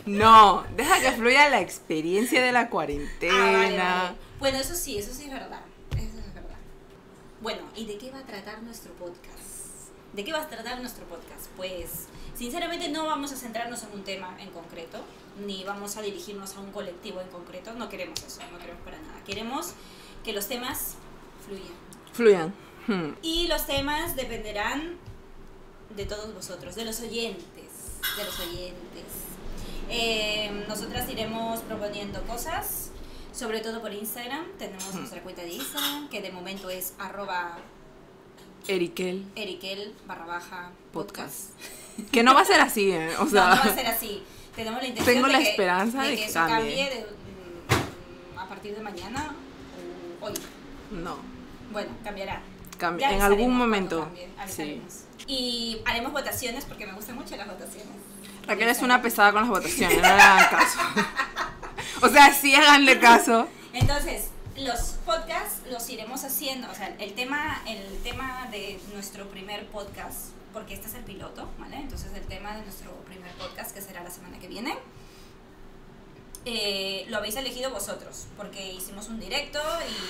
No, 0.07 0.65
deja 0.77 1.01
que 1.01 1.13
fluya 1.13 1.49
la 1.49 1.61
experiencia 1.61 2.43
de 2.43 2.53
la 2.53 2.71
cuarentena. 2.71 3.35
Ah, 3.37 3.53
vale, 3.53 3.79
vale. 3.79 4.17
Bueno, 4.39 4.59
eso 4.59 4.75
sí, 4.75 4.99
eso 4.99 5.13
sí 5.13 5.25
es 5.25 5.33
verdad. 5.33 5.61
Eso 5.93 6.19
es 6.19 6.35
verdad. 6.35 6.57
Bueno, 7.41 7.63
¿y 7.75 7.87
de 7.87 7.99
qué 7.99 8.11
va 8.11 8.19
a 8.19 8.27
tratar 8.27 8.63
nuestro 8.63 8.93
podcast? 8.95 9.91
¿De 10.13 10.25
qué 10.25 10.33
va 10.33 10.43
a 10.43 10.49
tratar 10.49 10.81
nuestro 10.81 11.05
podcast? 11.07 11.49
Pues, 11.57 12.07
sinceramente 12.35 12.89
no 12.89 13.07
vamos 13.07 13.33
a 13.33 13.37
centrarnos 13.37 13.83
en 13.83 13.93
un 13.93 14.05
tema 14.05 14.37
en 14.41 14.51
concreto, 14.51 14.99
ni 15.47 15.65
vamos 15.65 15.97
a 15.97 16.03
dirigirnos 16.03 16.55
a 16.57 16.61
un 16.61 16.71
colectivo 16.71 17.21
en 17.21 17.29
concreto. 17.29 17.73
No 17.75 17.89
queremos 17.89 18.23
eso, 18.23 18.41
no 18.53 18.59
queremos 18.59 18.83
para 18.83 18.99
nada. 18.99 19.23
Queremos 19.27 19.73
que 20.25 20.33
los 20.33 20.47
temas 20.47 20.95
fluyan. 21.45 21.75
Fluyan. 22.13 22.55
Hmm. 22.87 23.17
Y 23.23 23.49
los 23.49 23.67
temas 23.67 24.17
dependerán 24.17 24.97
de 25.95 26.07
todos 26.07 26.33
vosotros, 26.35 26.75
de 26.77 26.85
los 26.85 27.01
oyentes, 27.01 27.71
de 28.17 28.25
los 28.25 28.41
oyentes. 28.41 29.26
Eh, 29.91 30.65
nosotras 30.69 31.09
iremos 31.09 31.61
proponiendo 31.61 32.23
cosas, 32.23 32.91
sobre 33.33 33.61
todo 33.61 33.81
por 33.81 33.93
Instagram. 33.93 34.45
Tenemos 34.59 34.95
nuestra 34.95 35.23
cuenta 35.23 35.43
de 35.43 35.53
Instagram, 35.55 36.09
que 36.09 36.21
de 36.23 36.31
momento 36.33 36.71
es 36.71 36.95
arroba 36.99 37.59
erikel 38.69 39.25
Erikel 39.37 39.95
barra 40.07 40.27
baja 40.27 40.71
podcast. 40.93 41.51
podcast. 41.51 42.11
Que 42.11 42.23
no 42.23 42.35
va 42.35 42.41
a 42.41 42.45
ser 42.45 42.61
así, 42.61 42.91
¿eh? 42.91 43.11
O 43.21 43.25
No, 43.25 43.31
sea. 43.31 43.51
no 43.51 43.57
va 43.57 43.63
a 43.63 43.75
ser 43.75 43.87
así. 43.87 44.23
tenemos 44.57 44.81
la 44.83 44.89
intención 44.89 45.15
Tengo 45.15 45.27
de 45.29 45.33
la 45.33 45.39
que, 45.39 45.51
esperanza 45.51 46.03
de 46.03 46.11
que 46.11 46.17
que 46.17 46.25
eso 46.25 46.35
cambie. 46.35 46.57
cambie 46.59 46.85
de, 46.91 47.07
a 48.39 48.49
partir 48.49 48.75
de 48.75 48.83
mañana 48.83 49.35
o 50.21 50.27
hoy. 50.27 50.33
No. 50.91 51.17
Bueno, 51.73 51.91
cambiará. 52.03 52.43
Cambia- 52.79 53.11
Ya 53.11 53.17
en 53.17 53.23
algún 53.23 53.55
momento. 53.57 54.01
cambie, 54.05 54.29
Sí. 54.49 54.83
Y 55.29 55.79
haremos 55.85 56.13
votaciones 56.13 56.65
porque 56.65 56.87
me 56.87 56.93
gustan 56.93 57.15
mucho 57.17 57.37
las 57.37 57.47
votaciones. 57.47 57.95
Raquel 58.47 58.69
es 58.69 58.83
una 58.83 59.03
pesada 59.03 59.33
con 59.33 59.43
las 59.43 59.51
votaciones, 59.51 59.97
no 59.97 60.03
le 60.03 60.09
hagan 60.09 60.51
caso. 60.51 60.79
O 62.03 62.09
sea, 62.09 62.33
sí 62.33 62.55
háganle 62.55 63.01
caso. 63.01 63.49
Entonces, 63.73 64.29
los 64.57 64.97
podcasts 65.05 65.63
los 65.71 65.89
iremos 65.91 66.25
haciendo, 66.25 66.71
o 66.71 66.75
sea, 66.75 66.95
el 66.99 67.15
tema, 67.15 67.63
el 67.67 68.03
tema 68.03 68.49
de 68.51 68.79
nuestro 68.95 69.29
primer 69.29 69.67
podcast, 69.67 70.29
porque 70.53 70.75
este 70.75 70.89
es 70.89 70.95
el 70.95 71.05
piloto, 71.05 71.49
¿vale? 71.59 71.77
Entonces, 71.77 72.13
el 72.15 72.27
tema 72.27 72.55
de 72.55 72.63
nuestro 72.63 72.93
primer 73.07 73.33
podcast, 73.33 73.75
que 73.75 73.81
será 73.81 74.03
la 74.03 74.11
semana 74.11 74.39
que 74.39 74.49
viene, 74.49 74.77
eh, 76.45 77.07
lo 77.09 77.17
habéis 77.17 77.37
elegido 77.37 77.71
vosotros, 77.71 78.27
porque 78.37 78.73
hicimos 78.73 79.09
un 79.09 79.19
directo 79.19 79.59
y 79.89 80.07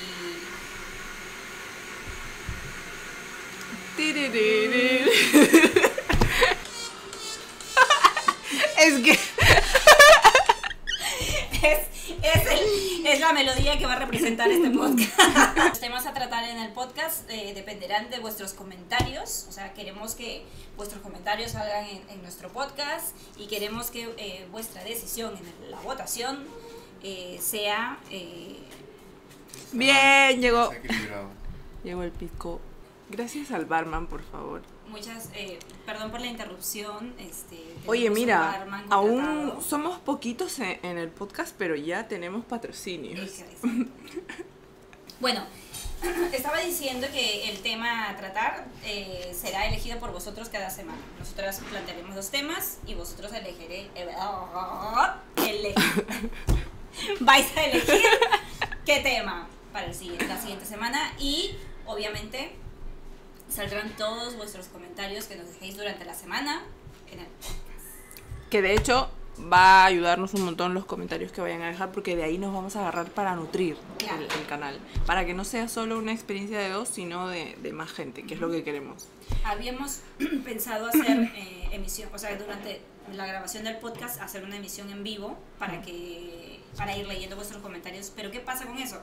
Es 8.79 9.01
que 9.03 9.11
es, 11.63 11.79
es, 12.23 12.47
el- 12.51 13.07
es 13.07 13.21
la 13.21 13.33
melodía 13.33 13.79
que 13.79 13.87
va 13.87 13.95
a 13.95 13.99
representar 13.99 14.51
este 14.51 14.71
podcast. 14.71 15.59
Los 15.69 15.81
temas 15.81 16.07
a 16.07 16.13
tratar 16.13 16.45
en 16.45 16.59
el 16.59 16.73
podcast 16.73 17.29
eh, 17.31 17.53
dependerán 17.55 18.11
de 18.11 18.19
vuestros 18.19 18.53
comentarios. 18.53 19.47
O 19.49 19.53
sea, 19.53 19.73
queremos 19.75 20.15
que 20.15 20.45
vuestros 20.77 21.01
comentarios 21.03 21.53
salgan 21.53 21.87
en, 21.87 22.03
en 22.11 22.23
nuestro 22.23 22.49
podcast 22.51 23.15
y 23.39 23.47
queremos 23.47 23.91
que 23.91 24.13
eh, 24.19 24.47
vuestra 24.51 24.83
decisión 24.85 25.35
en 25.63 25.71
la 25.71 25.79
votación 25.81 26.45
eh, 27.03 27.39
sea... 27.41 27.99
eh, 28.11 28.59
Bien, 29.73 30.41
llegó. 30.41 30.71
Llegó 31.85 32.03
el 32.03 32.13
pico. 32.13 32.61
Gracias 33.11 33.51
al 33.53 33.65
barman, 33.67 34.07
por 34.07 34.23
favor. 34.23 34.63
Muchas... 34.89 35.29
eh, 35.35 35.59
perdón 35.85 36.11
por 36.11 36.21
la 36.21 36.27
interrupción. 36.27 37.15
Este, 37.19 37.59
Oye, 37.87 38.11
mira, 38.11 38.67
aún 38.91 39.63
somos 39.63 39.99
poquitos 39.99 40.59
en, 40.59 40.79
en 40.83 40.99
el 40.99 41.09
podcast, 41.11 41.55
pero 41.59 41.75
ya 41.77 42.09
tenemos 42.09 42.45
patrocinios. 42.45 43.31
Bueno, 45.21 45.45
estaba 46.33 46.59
diciendo 46.61 47.07
que 47.13 47.49
el 47.51 47.59
tema 47.61 48.11
a 48.11 48.17
tratar 48.17 48.67
eh, 48.85 49.35
será 49.35 49.67
elegido 49.67 49.99
por 49.99 50.13
vosotros 50.13 50.49
cada 50.49 50.69
semana. 50.71 50.99
Nosotras 51.19 51.61
plantearemos 51.71 52.15
los 52.15 52.31
temas 52.31 52.79
y 52.87 52.95
vosotros 52.95 53.33
elegiré, 53.33 53.89
ele- 53.95 55.75
vais 57.21 57.57
a 57.57 57.65
elegir 57.65 58.03
qué 58.85 59.01
tema 59.01 59.49
para 59.73 59.87
el 59.87 59.95
siguiente, 59.95 60.27
la 60.27 60.41
siguiente 60.41 60.65
semana 60.67 61.13
y 61.19 61.55
obviamente 61.87 62.57
saldrán 63.49 63.91
todos 63.97 64.37
vuestros 64.37 64.67
comentarios 64.67 65.27
que 65.27 65.37
nos 65.37 65.49
dejéis 65.49 65.77
durante 65.77 66.05
la 66.05 66.15
semana 66.15 66.63
en 67.11 67.21
el 67.21 67.27
Que 68.51 68.63
de 68.63 68.75
hecho 68.75 69.11
va 69.53 69.83
a 69.83 69.85
ayudarnos 69.87 70.33
un 70.35 70.43
montón 70.47 70.73
los 70.73 70.87
comentarios 70.87 71.31
que 71.31 71.41
vayan 71.43 71.61
a 71.63 71.67
dejar 71.69 71.93
porque 71.93 72.17
de 72.17 72.25
ahí 72.25 72.39
nos 72.39 72.55
vamos 72.55 72.75
a 72.77 72.81
agarrar 72.81 73.11
para 73.11 73.35
nutrir 73.37 73.77
Claro. 73.99 74.23
el, 74.23 74.31
el 74.41 74.47
canal. 74.47 74.79
Para 75.05 75.27
que 75.27 75.35
no 75.35 75.45
sea 75.45 75.69
solo 75.69 75.99
una 75.99 76.13
experiencia 76.13 76.59
de 76.59 76.71
dos, 76.71 76.89
sino 76.89 77.29
de, 77.29 77.57
de 77.63 77.73
más 77.73 77.93
gente, 77.93 78.23
que 78.25 78.35
es 78.35 78.41
lo 78.41 78.51
que 78.51 78.65
queremos. 78.65 79.07
Habíamos 79.45 80.01
pensado 80.45 80.87
hacer 80.87 81.33
eh, 81.37 81.69
emisión, 81.73 82.09
o 82.15 82.19
sea, 82.19 82.35
durante 82.37 82.81
la 83.15 83.27
grabación 83.27 83.65
del 83.65 83.77
podcast, 83.77 84.21
hacer 84.23 84.43
una 84.43 84.57
emisión 84.57 84.91
en 84.91 85.05
vivo 85.05 85.39
para 85.59 85.83
que 85.83 86.61
para 86.77 86.97
ir 86.97 87.07
leyendo 87.07 87.37
vuestros 87.37 87.63
comentarios. 87.63 88.13
Pero 88.17 88.31
¿qué 88.31 88.41
pasa 88.41 88.67
con 88.67 88.79
eso? 88.79 89.01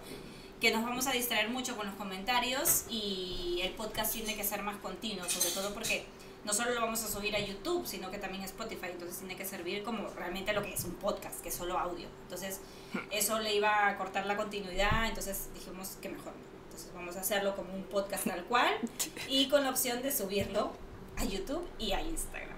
Que 0.63 0.71
nos 0.71 0.81
vamos 0.85 1.07
a 1.07 1.11
distraer 1.11 1.49
mucho 1.49 1.75
con 1.75 1.87
los 1.87 1.95
comentarios 1.95 2.85
y 2.89 3.59
el 3.63 3.73
podcast 3.73 4.13
tiene 4.13 4.33
que 4.33 4.45
ser 4.45 4.63
más 4.63 4.77
continuo, 4.77 5.29
sobre 5.29 5.49
todo 5.49 5.73
porque 5.73 6.05
no 6.45 6.53
solo 6.53 6.73
lo 6.73 6.79
vamos 6.79 7.03
a 7.03 7.09
subir 7.09 7.35
a 7.35 7.39
YouTube, 7.39 7.85
sino 7.85 8.09
que 8.09 8.17
también 8.17 8.43
a 8.43 8.45
Spotify, 8.45 8.85
entonces 8.91 9.17
tiene 9.17 9.35
que 9.35 9.43
servir 9.43 9.83
como 9.83 10.07
realmente 10.11 10.53
lo 10.53 10.61
que 10.61 10.73
es 10.73 10.85
un 10.85 10.93
podcast, 10.93 11.41
que 11.41 11.49
es 11.49 11.55
solo 11.55 11.77
audio. 11.77 12.07
Entonces, 12.21 12.61
eso 13.11 13.39
le 13.39 13.53
iba 13.53 13.89
a 13.89 13.97
cortar 13.97 14.25
la 14.25 14.37
continuidad, 14.37 15.09
entonces 15.09 15.49
dijimos 15.53 15.97
que 16.01 16.07
mejor 16.07 16.31
no. 16.31 16.63
Entonces, 16.63 16.93
vamos 16.95 17.17
a 17.17 17.19
hacerlo 17.19 17.57
como 17.57 17.73
un 17.73 17.83
podcast 17.83 18.25
tal 18.25 18.45
cual 18.45 18.73
y 19.27 19.49
con 19.49 19.65
la 19.65 19.69
opción 19.69 20.01
de 20.01 20.13
subirlo 20.13 20.71
a 21.17 21.25
YouTube 21.25 21.67
y 21.77 21.91
a 21.91 22.01
Instagram. 22.01 22.55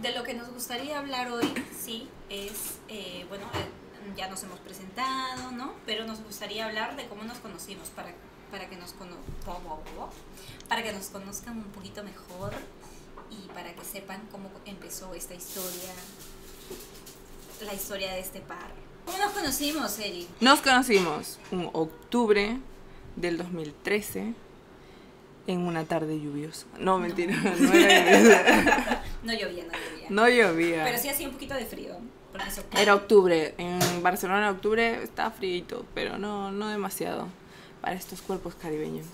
De 0.00 0.12
lo 0.12 0.22
que 0.22 0.34
nos 0.34 0.50
gustaría 0.50 1.00
hablar 1.00 1.32
hoy, 1.32 1.52
sí, 1.76 2.08
es, 2.30 2.78
eh, 2.86 3.26
bueno, 3.28 3.46
eh, 3.54 3.83
ya 4.16 4.28
nos 4.28 4.42
hemos 4.42 4.58
presentado, 4.60 5.50
¿no? 5.52 5.72
Pero 5.86 6.06
nos 6.06 6.22
gustaría 6.22 6.66
hablar 6.66 6.96
de 6.96 7.06
cómo 7.06 7.24
nos 7.24 7.38
conocimos 7.38 7.88
para, 7.90 8.12
para, 8.50 8.68
que, 8.68 8.76
nos 8.76 8.92
cono 8.92 9.16
para 10.68 10.82
que 10.82 10.92
nos 10.92 11.06
conozcan 11.06 11.58
un 11.58 11.64
poquito 11.64 12.02
mejor 12.02 12.52
y 13.30 13.48
para 13.48 13.74
que 13.74 13.84
sepan 13.84 14.20
cómo 14.30 14.50
empezó 14.66 15.14
esta 15.14 15.34
historia, 15.34 15.92
la 17.64 17.74
historia 17.74 18.12
de 18.12 18.20
este 18.20 18.40
par. 18.40 18.72
¿Cómo 19.06 19.18
nos 19.18 19.32
conocimos, 19.32 19.98
Eri? 19.98 20.26
Nos 20.40 20.60
conocimos 20.60 21.38
un 21.50 21.68
octubre 21.72 22.58
del 23.16 23.38
2013 23.38 24.34
en 25.46 25.60
una 25.60 25.84
tarde 25.84 26.18
lluviosa. 26.18 26.66
No, 26.78 26.98
mentira, 26.98 27.36
no 27.36 27.72
era 27.72 28.20
lluviosa. 28.20 29.02
No 29.24 29.32
llovía, 29.32 29.64
no 29.64 29.72
llovía. 29.72 30.06
No 30.10 30.28
llovía. 30.28 30.84
Pero 30.84 30.98
sí 30.98 31.08
hacía 31.08 31.26
un 31.26 31.32
poquito 31.32 31.54
de 31.54 31.64
frío. 31.64 31.96
Era 32.76 32.94
octubre. 32.94 33.54
En 33.58 34.02
Barcelona 34.02 34.48
en 34.48 34.54
octubre 34.54 35.02
estaba 35.02 35.30
frío, 35.30 35.84
pero 35.94 36.18
no, 36.18 36.50
no 36.50 36.68
demasiado 36.68 37.28
para 37.80 37.94
estos 37.94 38.20
cuerpos 38.22 38.54
caribeños. 38.54 39.06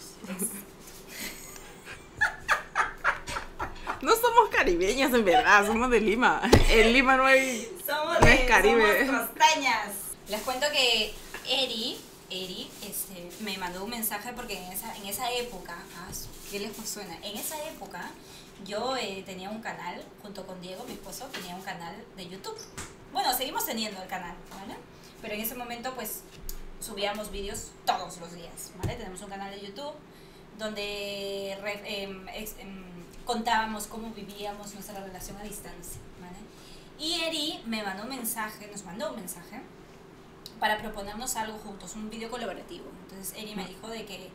No 4.02 4.16
somos 4.16 4.48
caribeñas 4.50 5.12
en 5.12 5.24
verdad, 5.24 5.66
somos 5.66 5.90
de 5.90 6.00
Lima. 6.00 6.40
En 6.70 6.92
Lima 6.92 7.16
no 7.16 7.26
hay... 7.26 7.70
Somos 7.86 8.18
No 8.20 8.26
de 8.26 8.34
es 8.34 8.40
Caribe. 8.48 9.06
somos 9.06 9.28
costeñas. 9.28 9.88
Les 10.28 10.40
cuento 10.40 10.66
que 10.72 11.12
Eri, 11.46 11.98
Eri 12.30 12.70
este, 12.82 13.28
me 13.40 13.58
mandó 13.58 13.84
un 13.84 13.90
mensaje 13.90 14.32
porque 14.34 14.56
en 14.56 14.72
esa, 14.72 14.96
en 14.96 15.04
esa 15.06 15.30
época, 15.32 15.76
ah, 15.98 16.08
qué 16.50 16.60
lejos 16.60 16.88
suena, 16.88 17.14
en 17.22 17.36
esa 17.36 17.62
época 17.68 18.10
yo 18.64 18.96
eh, 18.96 19.22
tenía 19.26 19.50
un 19.50 19.60
canal, 19.60 20.02
junto 20.22 20.46
con 20.46 20.60
Diego, 20.62 20.84
mi 20.86 20.92
esposo, 20.92 21.26
tenía 21.26 21.54
un 21.54 21.62
canal 21.62 21.94
de 22.16 22.28
YouTube. 22.28 22.56
Bueno, 23.12 23.32
seguimos 23.34 23.64
teniendo 23.66 24.00
el 24.02 24.08
canal, 24.08 24.34
¿vale? 24.58 24.76
Pero 25.20 25.34
en 25.34 25.40
ese 25.40 25.54
momento 25.54 25.94
pues 25.94 26.22
subíamos 26.80 27.30
vídeos 27.30 27.68
todos 27.84 28.18
los 28.18 28.32
días, 28.32 28.72
¿vale? 28.78 28.94
Tenemos 28.96 29.20
un 29.22 29.28
canal 29.28 29.50
de 29.50 29.60
YouTube 29.66 29.92
donde 30.58 31.58
re- 31.62 32.02
em, 32.02 32.28
ex- 32.30 32.56
em, 32.58 32.84
contábamos 33.24 33.86
cómo 33.86 34.10
vivíamos 34.10 34.74
nuestra 34.74 35.00
relación 35.02 35.36
a 35.38 35.42
distancia, 35.42 36.00
¿vale? 36.20 36.36
Y 36.98 37.20
Eri 37.22 37.60
me 37.66 37.82
mandó 37.82 38.04
un 38.04 38.10
mensaje, 38.10 38.66
nos 38.70 38.84
mandó 38.84 39.10
un 39.10 39.16
mensaje 39.16 39.60
para 40.58 40.78
proponernos 40.78 41.36
algo 41.36 41.58
juntos, 41.58 41.94
un 41.96 42.10
video 42.10 42.30
colaborativo. 42.30 42.84
Entonces 43.04 43.34
Eri 43.36 43.54
me 43.54 43.66
dijo 43.66 43.88
de 43.88 44.04
que 44.04 44.30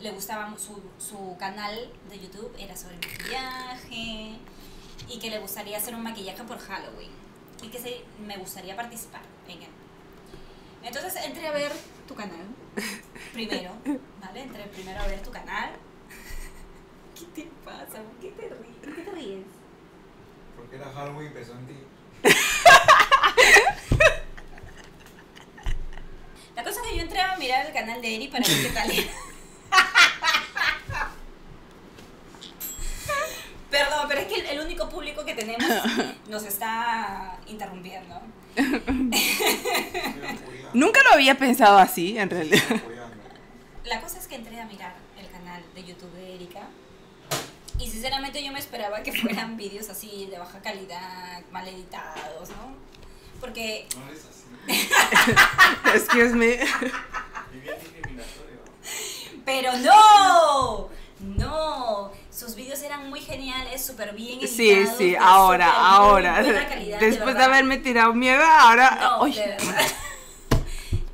le 0.00 0.10
gustaba 0.12 0.54
su, 0.58 0.80
su 0.98 1.36
canal 1.38 1.74
de 2.08 2.18
YouTube, 2.20 2.54
era 2.58 2.76
sobre 2.76 2.96
maquillaje 2.96 4.38
y 5.08 5.18
que 5.18 5.30
le 5.30 5.38
gustaría 5.40 5.78
hacer 5.78 5.94
un 5.94 6.02
maquillaje 6.02 6.42
por 6.44 6.58
Halloween 6.58 7.10
y 7.62 7.68
que 7.68 7.78
se, 7.78 8.04
me 8.26 8.36
gustaría 8.38 8.76
participar 8.76 9.22
en 9.48 9.62
él. 9.62 9.68
Entonces 10.82 11.14
entré 11.24 11.46
a 11.46 11.52
ver 11.52 11.72
tu 12.08 12.14
canal 12.14 12.46
primero, 13.32 13.72
¿vale? 14.20 14.42
Entré 14.42 14.64
primero 14.64 15.00
a 15.00 15.06
ver 15.06 15.22
tu 15.22 15.30
canal. 15.30 15.70
¿Qué 17.14 17.26
te 17.34 17.50
pasa? 17.64 18.02
¿Por 18.02 18.16
qué 18.20 18.30
te 18.30 18.48
ríes? 18.48 18.76
¿Por 18.82 18.94
qué 18.94 19.02
te 19.02 19.10
ríes? 19.10 19.46
Porque 20.56 20.76
era 20.76 20.90
Halloween 20.92 21.28
empezó 21.28 21.52
en 21.52 21.66
ti. 21.66 21.74
La 26.56 26.64
cosa 26.64 26.80
es 26.80 26.88
que 26.88 26.96
yo 26.96 27.02
entré 27.02 27.20
a 27.20 27.36
mirar 27.36 27.66
el 27.66 27.72
canal 27.72 28.02
de 28.02 28.14
Eri 28.16 28.28
para 28.28 28.46
ver 28.46 28.62
qué 28.62 28.68
tal 28.68 28.90
era. 28.90 29.12
Perdón, 33.70 34.06
pero 34.08 34.20
es 34.20 34.26
que 34.26 34.34
el, 34.40 34.46
el 34.46 34.60
único 34.60 34.88
público 34.88 35.24
que 35.24 35.34
tenemos 35.34 35.66
nos 36.28 36.42
está 36.42 37.38
interrumpiendo. 37.46 38.20
Estoy 38.56 39.10
apoyando, 39.10 40.70
Nunca 40.74 41.00
lo 41.04 41.09
había 41.20 41.38
pensado 41.38 41.78
así, 41.78 42.16
en 42.18 42.30
realidad. 42.30 42.62
La 43.84 44.00
cosa 44.00 44.18
es 44.18 44.26
que 44.26 44.36
entré 44.36 44.58
a 44.60 44.64
mirar 44.66 44.94
el 45.18 45.28
canal 45.30 45.62
de 45.74 45.84
YouTube 45.84 46.12
de 46.14 46.34
Erika 46.36 46.60
y 47.78 47.88
sinceramente 47.90 48.42
yo 48.44 48.52
me 48.52 48.58
esperaba 48.58 49.02
que 49.02 49.12
fueran 49.12 49.56
vídeos 49.56 49.88
así 49.90 50.26
de 50.30 50.38
baja 50.38 50.60
calidad, 50.60 51.42
mal 51.50 51.66
editados, 51.68 52.48
¿no? 52.50 52.74
Porque 53.40 53.86
No 53.96 54.06
eres 54.08 54.26
así. 54.26 54.88
Excuse 55.94 56.34
me. 56.34 56.58
Pero 59.44 59.72
no, 59.78 60.88
no, 61.20 62.12
sus 62.30 62.54
vídeos 62.54 62.80
eran 62.82 63.08
muy 63.08 63.20
geniales 63.20 63.84
súper 63.84 64.14
bien 64.14 64.46
Sí, 64.46 64.70
editados, 64.70 64.98
sí, 64.98 65.10
de 65.12 65.18
ahora, 65.18 65.66
súper 65.66 65.80
muy 65.80 65.90
ahora. 65.96 66.42
buena 66.42 66.68
calidad, 66.68 67.00
Después 67.00 67.18
de, 67.26 67.32
verdad. 67.32 67.42
haberme 67.44 67.78
tirado 67.78 68.14
mierda, 68.14 68.60
ahora. 68.60 68.98
No, 69.00 69.24
de. 69.24 69.56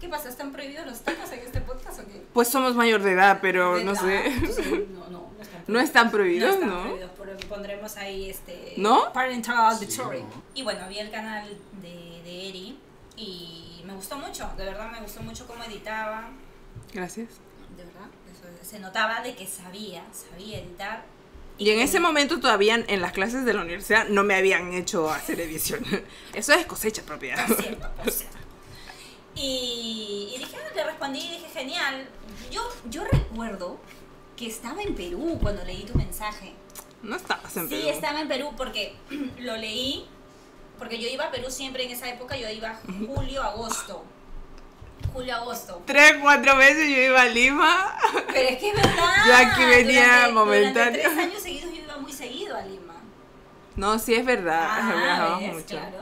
¿Qué 0.07 0.13
pasa? 0.13 0.29
¿Están 0.29 0.53
prohibidos 0.53 0.87
los 0.87 1.01
tacos 1.01 1.33
en 1.33 1.41
este 1.41 1.61
podcast 1.63 1.99
o 1.99 2.07
qué? 2.07 2.23
pues 2.33 2.47
somos 2.47 2.77
mayor 2.77 3.03
de 3.03 3.11
edad, 3.11 3.41
pero 3.43 3.75
De- 3.75 3.83
no 3.85 3.91
ah, 3.91 3.97
sé. 3.97 4.27
entonces, 4.29 4.67
no, 4.91 5.09
no, 5.11 5.31
no 5.37 5.43
están 5.43 5.65
No 5.67 5.81
están 5.81 6.11
prohibidos, 6.13 6.55
están 6.55 6.69
¿no? 6.69 6.83
prohibidos, 6.83 7.11
pero 7.19 7.37
pondremos 7.49 7.97
ahí 7.97 8.31
este. 8.31 8.75
¿No? 8.77 9.13
Parental 9.13 9.75
advisory. 9.75 10.21
no. 10.21 10.43
Y 10.55 10.63
bueno, 10.63 10.87
vi 10.89 11.01
el 11.01 11.11
canal 11.11 11.49
de, 11.83 12.23
de 12.23 12.49
Eri 12.49 12.79
y 13.17 13.83
me 13.85 13.95
gustó 13.95 14.17
mucho, 14.17 14.49
de 14.57 14.65
verdad 14.65 14.93
me 14.93 15.01
gustó 15.01 15.23
mucho 15.23 15.45
cómo 15.49 15.65
editaba. 15.65 16.29
Gracias. 16.95 17.29
De 17.77 17.83
verdad, 17.85 18.07
eso- 18.33 18.65
se 18.71 18.79
notaba 18.79 19.23
de 19.23 19.35
que 19.35 19.45
sabía, 19.49 20.05
sabía 20.13 20.59
editar. 20.61 21.05
Y 21.59 21.71
en 21.71 21.79
que- 21.79 21.83
ese 21.83 21.99
momento 21.99 22.39
todavía 22.39 22.77
en 22.87 23.01
las 23.03 23.11
clases 23.11 23.45
de 23.45 23.55
la 23.55 23.63
universidad 23.63 24.07
no 24.09 24.23
me 24.23 24.37
habían 24.37 24.73
hecho 24.73 25.11
hacer 25.11 25.41
edición. 25.41 25.85
Eso 26.33 26.53
es 26.53 26.65
cosecha 26.65 27.03
propia. 27.03 27.45
Por 27.45 27.61
cierto, 27.61 27.89
por 28.05 28.13
cierto. 28.13 28.37
Y, 29.37 30.33
y 30.35 30.39
dije, 30.39 30.57
ah, 30.57 30.73
le 30.75 30.85
respondí 30.85 31.21
y 31.21 31.31
dije, 31.33 31.47
genial. 31.53 32.09
Yo, 32.51 32.63
yo 32.91 33.05
recuerdo 33.05 33.79
que 34.37 34.47
estaba 34.47 34.83
en 34.83 34.95
Perú 34.95 35.39
cuando 35.41 35.65
leí 35.65 35.85
tu 35.85 35.97
mensaje. 35.97 36.55
No 37.03 37.17
estabas 37.17 37.57
en 37.57 37.69
Sí, 37.69 37.75
Perú. 37.77 37.89
estaba 37.89 38.21
en 38.21 38.29
Perú 38.29 38.53
porque 38.57 38.97
lo 39.39 39.57
leí, 39.57 40.07
porque 40.79 40.99
yo 40.99 41.09
iba 41.09 41.25
a 41.27 41.31
Perú 41.31 41.51
siempre 41.51 41.85
en 41.85 41.91
esa 41.91 42.09
época, 42.09 42.37
yo 42.37 42.49
iba 42.51 42.79
julio, 43.07 43.43
agosto. 43.43 44.05
Julio, 45.13 45.37
agosto. 45.37 45.83
Tres, 45.87 46.15
cuatro 46.23 46.57
veces 46.57 46.89
yo 46.89 46.97
iba 47.03 47.21
a 47.23 47.27
Lima. 47.27 47.97
Pero 48.33 48.49
es 48.49 48.59
que 48.59 48.71
es 48.71 48.75
verdad. 48.77 49.27
Yo 49.27 49.37
aquí 49.37 49.65
venía 49.65 50.29
momentáneo. 50.33 51.03
Tres 51.03 51.19
años 51.19 51.43
seguidos 51.43 51.71
yo 51.75 51.83
iba 51.83 51.97
muy 51.99 52.13
seguido 52.13 52.57
a 52.57 52.63
Lima. 52.63 52.95
No, 53.77 53.99
sí 53.99 54.15
es 54.15 54.25
verdad. 54.25 54.67
Ah, 54.71 55.37
ves, 55.41 55.53
mucho. 55.53 55.67
claro. 55.67 55.99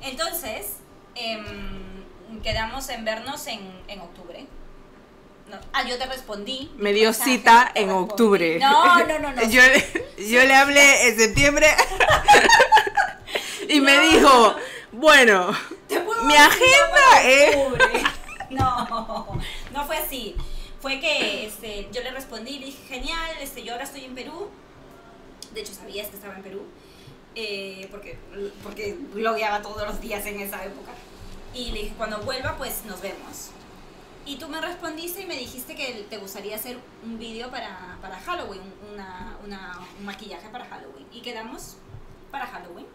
Entonces, 0.00 0.72
em, 1.14 1.95
quedamos 2.42 2.88
en 2.88 3.04
vernos 3.04 3.46
en, 3.46 3.60
en 3.88 4.00
octubre. 4.00 4.46
No. 5.48 5.58
Ah, 5.72 5.84
yo 5.86 5.96
te 5.96 6.06
respondí. 6.06 6.72
Me 6.76 6.92
dio 6.92 7.10
mensaje, 7.10 7.30
cita 7.30 7.70
en 7.74 7.86
respondí. 7.86 8.10
octubre. 8.10 8.58
No, 8.58 9.04
no, 9.04 9.18
no, 9.20 9.32
no. 9.32 9.42
Yo, 9.48 9.62
le- 9.62 10.06
yo 10.28 10.44
le 10.44 10.54
hablé 10.54 11.08
en 11.08 11.16
septiembre. 11.18 11.66
y 13.68 13.80
me 13.80 13.98
dijo, 14.00 14.54
bueno, 14.92 15.50
Mi 16.24 16.34
agenda 16.34 17.22
es- 17.24 17.56
octubre. 17.56 17.84
No, 18.50 19.40
no 19.72 19.84
fue 19.86 19.96
así. 19.98 20.36
Fue 20.80 21.00
que 21.00 21.46
este, 21.46 21.88
yo 21.92 22.00
le 22.02 22.12
respondí 22.12 22.52
y 22.56 22.64
dije, 22.66 22.78
genial, 22.88 23.30
este, 23.40 23.64
yo 23.64 23.72
ahora 23.72 23.82
estoy 23.84 24.04
en 24.04 24.14
Perú. 24.14 24.48
De 25.52 25.62
hecho, 25.62 25.74
sabías 25.74 26.06
que 26.08 26.14
estaba 26.16 26.36
en 26.36 26.42
Perú. 26.44 26.62
eh, 27.34 27.88
porque, 27.90 28.16
porque 28.62 28.96
blogueaba 29.12 29.62
todos 29.62 29.84
los 29.86 30.00
días 30.00 30.24
en 30.26 30.40
esa 30.40 30.64
época. 30.64 30.92
Y 31.56 31.70
le 31.72 31.82
dije, 31.84 31.94
cuando 31.96 32.20
vuelva, 32.20 32.56
pues 32.58 32.84
nos 32.84 33.00
vemos. 33.00 33.50
Y 34.26 34.36
tú 34.36 34.48
me 34.48 34.60
respondiste 34.60 35.22
y 35.22 35.26
me 35.26 35.36
dijiste 35.36 35.74
que 35.74 36.06
te 36.10 36.18
gustaría 36.18 36.56
hacer 36.56 36.76
un 37.04 37.18
vídeo 37.18 37.50
para, 37.50 37.96
para 38.02 38.18
Halloween, 38.20 38.60
una, 38.92 39.36
una- 39.44 39.78
un 39.98 40.04
maquillaje 40.04 40.48
para 40.50 40.64
Halloween. 40.66 41.06
Y 41.12 41.20
quedamos 41.22 41.76
para 42.30 42.46
Halloween. 42.46 42.86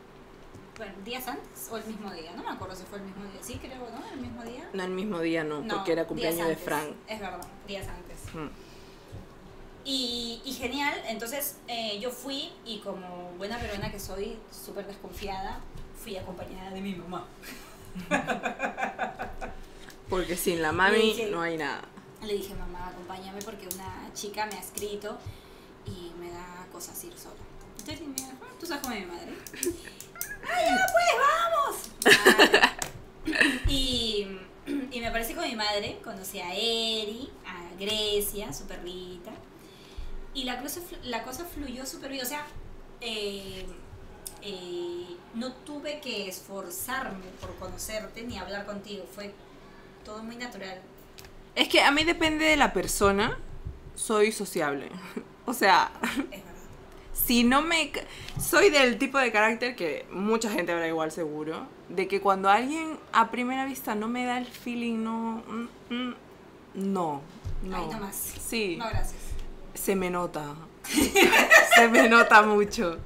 Bueno, 0.78 0.94
días 1.06 1.28
antes 1.28 1.70
o 1.72 1.78
el 1.78 1.86
mismo 1.86 2.12
día, 2.12 2.32
no 2.36 2.44
me 2.44 2.50
acuerdo 2.50 2.76
si 2.76 2.84
fue 2.84 2.98
el 3.00 3.06
mismo 3.06 3.24
día. 3.32 3.42
Sí, 3.42 3.56
creo, 3.62 3.78
¿no? 3.90 4.04
El 4.14 4.20
mismo 4.20 4.44
día. 4.44 4.70
no 4.74 4.84
el 4.84 4.90
mismo 4.92 5.20
día, 5.20 5.44
no, 5.44 5.62
No, 5.62 5.76
porque 5.76 5.94
era 5.94 6.06
cumpleaños 6.06 6.48
de. 6.48 6.56
Frank. 6.56 6.94
Es 7.08 7.20
verdad, 7.20 7.48
días 7.68 7.88
antes. 7.88 8.34
Mm. 8.34 8.50
Y, 9.86 10.42
y 10.46 10.54
genial, 10.54 10.94
entonces 11.08 11.58
eh, 11.68 11.98
yo 12.00 12.12
fui 12.12 12.52
y 12.66 12.80
como 12.80 13.32
buena 13.38 13.58
peruana 13.58 13.92
que 13.92 14.00
soy, 14.00 14.38
súper 14.52 14.86
desconfiada, 14.86 15.60
fui 15.96 16.18
acompañada 16.18 16.70
de 16.72 16.82
mi 16.82 16.94
mamá. 16.96 17.26
Porque 20.10 20.36
sin 20.36 20.62
la 20.62 20.72
mami 20.72 21.16
no 21.32 21.42
hay 21.42 21.58
nada. 21.58 21.82
Le 22.22 22.34
dije, 22.34 22.54
mamá, 22.54 22.90
acompáñame 22.90 23.42
porque 23.42 23.68
una 23.74 24.14
chica 24.14 24.46
me 24.46 24.56
ha 24.56 24.60
escrito 24.60 25.18
y 25.86 26.12
me 26.20 26.30
da 26.32 26.68
cosas 26.72 27.04
ir 27.04 27.14
sola. 27.18 27.36
Entonces 27.80 28.08
me 28.08 28.14
dijo, 28.14 28.30
"Ah, 28.44 28.48
tú 28.60 28.66
sabes 28.66 28.84
cómo 28.84 28.94
es 28.94 29.02
mi 29.02 29.08
madre. 29.08 29.34
¡Ah, 30.44 30.62
ya, 30.70 30.86
pues, 30.94 31.08
vamos! 32.06 32.16
Vale. 33.26 33.62
Y, 33.68 34.28
y 34.92 35.00
me 35.00 35.08
aparecí 35.08 35.34
con 35.34 35.48
mi 35.48 35.56
madre, 35.56 36.00
conocí 36.04 36.40
a 36.40 36.54
Eri, 36.54 37.30
a 37.46 37.70
Grecia, 37.80 38.52
su 38.54 38.66
perrita. 38.66 39.32
Y 40.34 40.44
la 40.44 40.62
cosa, 40.62 40.82
la 41.04 41.24
cosa 41.24 41.46
fluyó 41.46 41.86
súper 41.86 42.12
bien. 42.12 42.24
O 42.24 42.28
sea, 42.28 42.46
eh, 43.00 43.66
eh, 44.42 45.16
no 45.36 45.52
tuve 45.54 46.00
que 46.02 46.28
esforzarme 46.28 47.26
por 47.40 47.56
conocerte 47.56 48.24
ni 48.24 48.38
hablar 48.38 48.66
contigo. 48.66 49.06
Fue 49.14 49.34
todo 50.06 50.24
muy 50.24 50.36
natural. 50.36 50.80
Es 51.56 51.68
que 51.68 51.82
a 51.82 51.92
mí 51.92 52.04
depende 52.04 52.46
de 52.46 52.56
la 52.58 52.74
persona, 52.74 53.38
soy 53.96 54.32
sociable. 54.32 54.90
O 55.44 55.54
sea, 55.54 55.92
Es 56.32 56.42
si 57.26 57.44
no 57.44 57.62
me... 57.64 57.92
Soy 58.40 58.70
del 58.70 58.98
tipo 59.00 59.18
de 59.18 59.32
carácter 59.32 59.76
que 59.76 60.06
mucha 60.12 60.50
gente 60.52 60.72
habrá 60.72 60.88
igual 60.88 61.12
seguro, 61.12 61.66
de 61.90 62.08
que 62.08 62.22
cuando 62.22 62.48
alguien 62.48 62.98
a 63.12 63.32
primera 63.32 63.66
vista 63.66 63.96
no 63.96 64.08
me 64.08 64.24
da 64.24 64.38
el 64.38 64.46
feeling, 64.46 65.04
no... 65.04 65.44
mm, 65.48 65.94
mm, 65.94 66.16
no, 66.76 67.22
no. 67.64 67.76
Ahí 67.76 67.88
nomás. 67.88 68.16
Sí, 68.16 68.78
No, 68.78 68.88
gracias. 68.88 69.20
se 69.74 69.96
me 69.96 70.10
nota. 70.12 70.56
se 71.76 71.88
me 71.90 72.08
nota 72.08 72.44
mucho. 72.44 73.00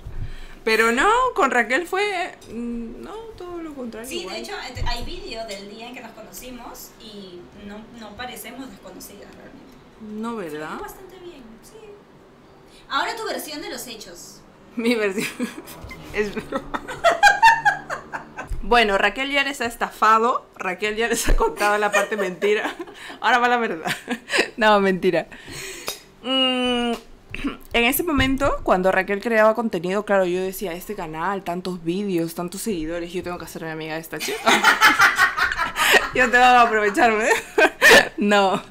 Pero 0.66 0.92
no, 0.92 1.10
con 1.36 1.52
Raquel 1.52 1.88
fue... 1.88 2.36
mm, 2.52 3.02
No, 3.02 3.14
todo 3.38 3.62
lo 3.62 3.74
contrario. 3.74 4.10
Sí, 4.10 4.22
igual. 4.22 4.36
de 4.36 4.42
hecho, 4.42 4.54
hay 4.88 5.06
vídeo 5.06 5.46
del 5.48 5.70
día 5.70 5.88
en 5.88 5.94
que 5.96 6.02
nos 6.02 6.12
conocimos 6.12 6.90
y 7.00 7.40
no, 7.66 7.78
no 8.00 8.18
parecemos 8.18 8.70
desconocidas 8.70 9.30
realmente. 9.36 9.76
No, 10.02 10.36
¿verdad? 10.36 10.78
bastante 10.80 11.18
bien, 11.20 11.44
sí. 11.64 11.78
Ahora 12.90 13.16
tu 13.16 13.26
versión 13.26 13.62
de 13.62 13.70
los 13.70 13.88
hechos. 13.88 14.42
Mi 14.76 14.96
versión 14.96 15.28
es 16.14 16.32
Bueno, 18.62 18.98
Raquel 18.98 19.32
ya 19.32 19.44
les 19.44 19.62
ha 19.62 19.68
estafado, 19.68 20.44
Raquel 20.58 20.96
ya 20.96 21.08
les 21.08 21.30
ha 21.30 21.36
contado 21.38 21.78
la 21.78 21.92
parte 21.92 22.18
mentira. 22.18 22.76
Ahora 23.22 23.38
va 23.38 23.48
la 23.48 23.58
verdad. 23.58 23.96
No, 24.58 24.80
mentira. 24.80 25.28
Mm, 26.24 26.94
en 27.76 27.84
ese 27.84 28.04
momento, 28.04 28.62
cuando 28.64 28.90
Raquel 28.90 29.20
creaba 29.20 29.54
contenido, 29.54 30.06
claro, 30.06 30.26
yo 30.26 30.42
decía, 30.42 30.72
este 30.72 30.96
canal, 30.96 31.44
tantos 31.44 31.84
vídeos, 31.84 32.34
tantos 32.34 32.62
seguidores, 32.62 33.12
yo 33.12 33.22
tengo 33.22 33.38
que 33.38 33.44
hacerme 33.44 33.70
amiga 33.70 33.96
de 33.96 34.00
esta 34.00 34.18
chica. 34.18 34.40
yo 36.16 36.32
tengo 36.32 36.46
que 36.46 36.68
aprovecharme. 36.68 37.28
no. 38.18 38.64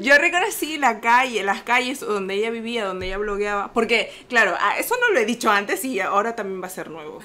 Yo 0.00 0.16
reconocí 0.16 0.78
la 0.78 1.00
calle, 1.00 1.42
las 1.42 1.60
calles 1.60 2.00
donde 2.00 2.32
ella 2.32 2.48
vivía, 2.48 2.86
donde 2.86 3.08
ella 3.08 3.18
blogueaba. 3.18 3.74
Porque, 3.74 4.10
claro, 4.30 4.54
ah, 4.58 4.78
eso 4.78 4.94
no 4.98 5.10
lo 5.10 5.18
he 5.18 5.26
dicho 5.26 5.50
antes 5.50 5.84
y 5.84 6.00
ahora 6.00 6.34
también 6.34 6.62
va 6.62 6.66
a 6.68 6.70
ser 6.70 6.88
nuevo. 6.88 7.18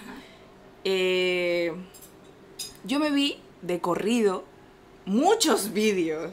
Eh, 0.84 1.74
yo 2.84 3.00
me 3.00 3.10
vi 3.10 3.42
de 3.62 3.80
corrido 3.80 4.44
muchos 5.06 5.74
vídeos. 5.74 6.32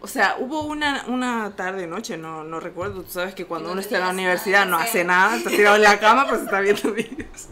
O 0.00 0.06
sea, 0.06 0.36
hubo 0.38 0.62
una, 0.62 1.04
una 1.08 1.54
tarde, 1.56 1.86
noche, 1.86 2.16
no, 2.16 2.44
no 2.44 2.60
recuerdo. 2.60 3.02
Tú 3.02 3.10
sabes 3.10 3.34
que 3.34 3.44
cuando 3.46 3.68
no 3.68 3.72
uno 3.72 3.80
está 3.80 3.96
en 3.96 4.04
la 4.04 4.10
universidad 4.10 4.66
no 4.66 4.76
hace 4.78 5.04
nada, 5.04 5.36
está 5.36 5.50
tirado 5.50 5.76
en 5.76 5.82
la 5.82 5.98
cama, 5.98 6.26
pues 6.28 6.42
está 6.42 6.60
viendo 6.60 6.92
vídeos. 6.94 7.48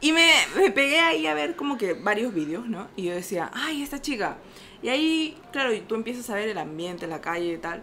Y 0.00 0.12
me, 0.12 0.32
me 0.56 0.70
pegué 0.70 0.98
ahí 1.00 1.26
a 1.26 1.34
ver 1.34 1.56
como 1.56 1.76
que 1.76 1.92
varios 1.92 2.32
vídeos, 2.34 2.66
¿no? 2.68 2.88
Y 2.96 3.04
yo 3.04 3.12
decía, 3.14 3.50
ay, 3.54 3.82
esta 3.82 4.00
chica. 4.00 4.36
Y 4.82 4.88
ahí, 4.88 5.38
claro, 5.52 5.70
tú 5.86 5.94
empiezas 5.94 6.28
a 6.30 6.34
ver 6.34 6.48
el 6.48 6.58
ambiente, 6.58 7.06
la 7.06 7.20
calle 7.20 7.52
y 7.52 7.58
tal. 7.58 7.82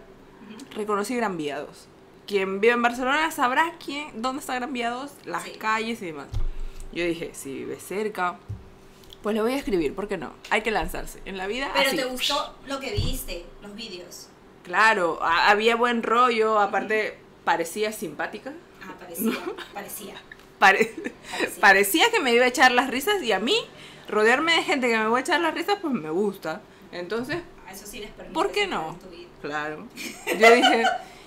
Reconocí 0.74 1.14
Gran 1.14 1.36
Viados. 1.36 1.88
Quien 2.26 2.60
vive 2.60 2.74
en 2.74 2.82
Barcelona 2.82 3.30
sabrá 3.30 3.72
quién, 3.82 4.20
dónde 4.20 4.40
está 4.40 4.54
Gran 4.56 4.72
Viados, 4.72 5.12
las 5.24 5.44
Sí. 5.44 5.52
calles 5.52 6.02
y 6.02 6.06
demás. 6.06 6.26
Yo 6.92 7.04
dije, 7.04 7.30
si 7.34 7.54
vive 7.54 7.78
cerca, 7.78 8.36
pues 9.28 9.36
le 9.36 9.42
voy 9.42 9.52
a 9.52 9.56
escribir, 9.56 9.94
¿por 9.94 10.08
qué 10.08 10.16
no? 10.16 10.32
Hay 10.48 10.62
que 10.62 10.70
lanzarse. 10.70 11.20
En 11.26 11.36
la 11.36 11.46
vida 11.46 11.70
Pero 11.74 11.88
así. 11.88 11.96
te 11.98 12.04
gustó 12.06 12.54
lo 12.66 12.80
que 12.80 12.92
viste, 12.92 13.44
los 13.60 13.74
vídeos. 13.74 14.28
Claro, 14.62 15.18
había 15.22 15.76
buen 15.76 16.02
rollo, 16.02 16.58
aparte 16.58 17.18
parecía 17.44 17.92
simpática. 17.92 18.54
Ah, 18.82 18.94
parecía, 18.98 19.32
parecía. 19.74 20.14
Pare- 20.58 20.94
Parecía. 21.30 21.60
parecía 21.60 22.10
que 22.10 22.20
me 22.20 22.32
iba 22.32 22.46
a 22.46 22.48
echar 22.48 22.72
las 22.72 22.88
risas 22.88 23.22
y 23.22 23.32
a 23.32 23.38
mí, 23.38 23.54
rodearme 24.08 24.54
de 24.56 24.62
gente 24.62 24.88
que 24.88 24.96
me 24.96 25.06
va 25.08 25.18
a 25.18 25.20
echar 25.20 25.40
las 25.42 25.52
risas, 25.52 25.76
pues 25.82 25.92
me 25.92 26.08
gusta. 26.08 26.62
Entonces, 26.90 27.36
eso 27.70 27.86
sí 27.86 27.98
les 27.98 28.10
permite. 28.12 28.32
¿por 28.32 28.50
qué 28.50 28.66
no? 28.66 28.98
Claro. 29.42 29.86
Yo 30.38 30.54
dije, 30.54 30.84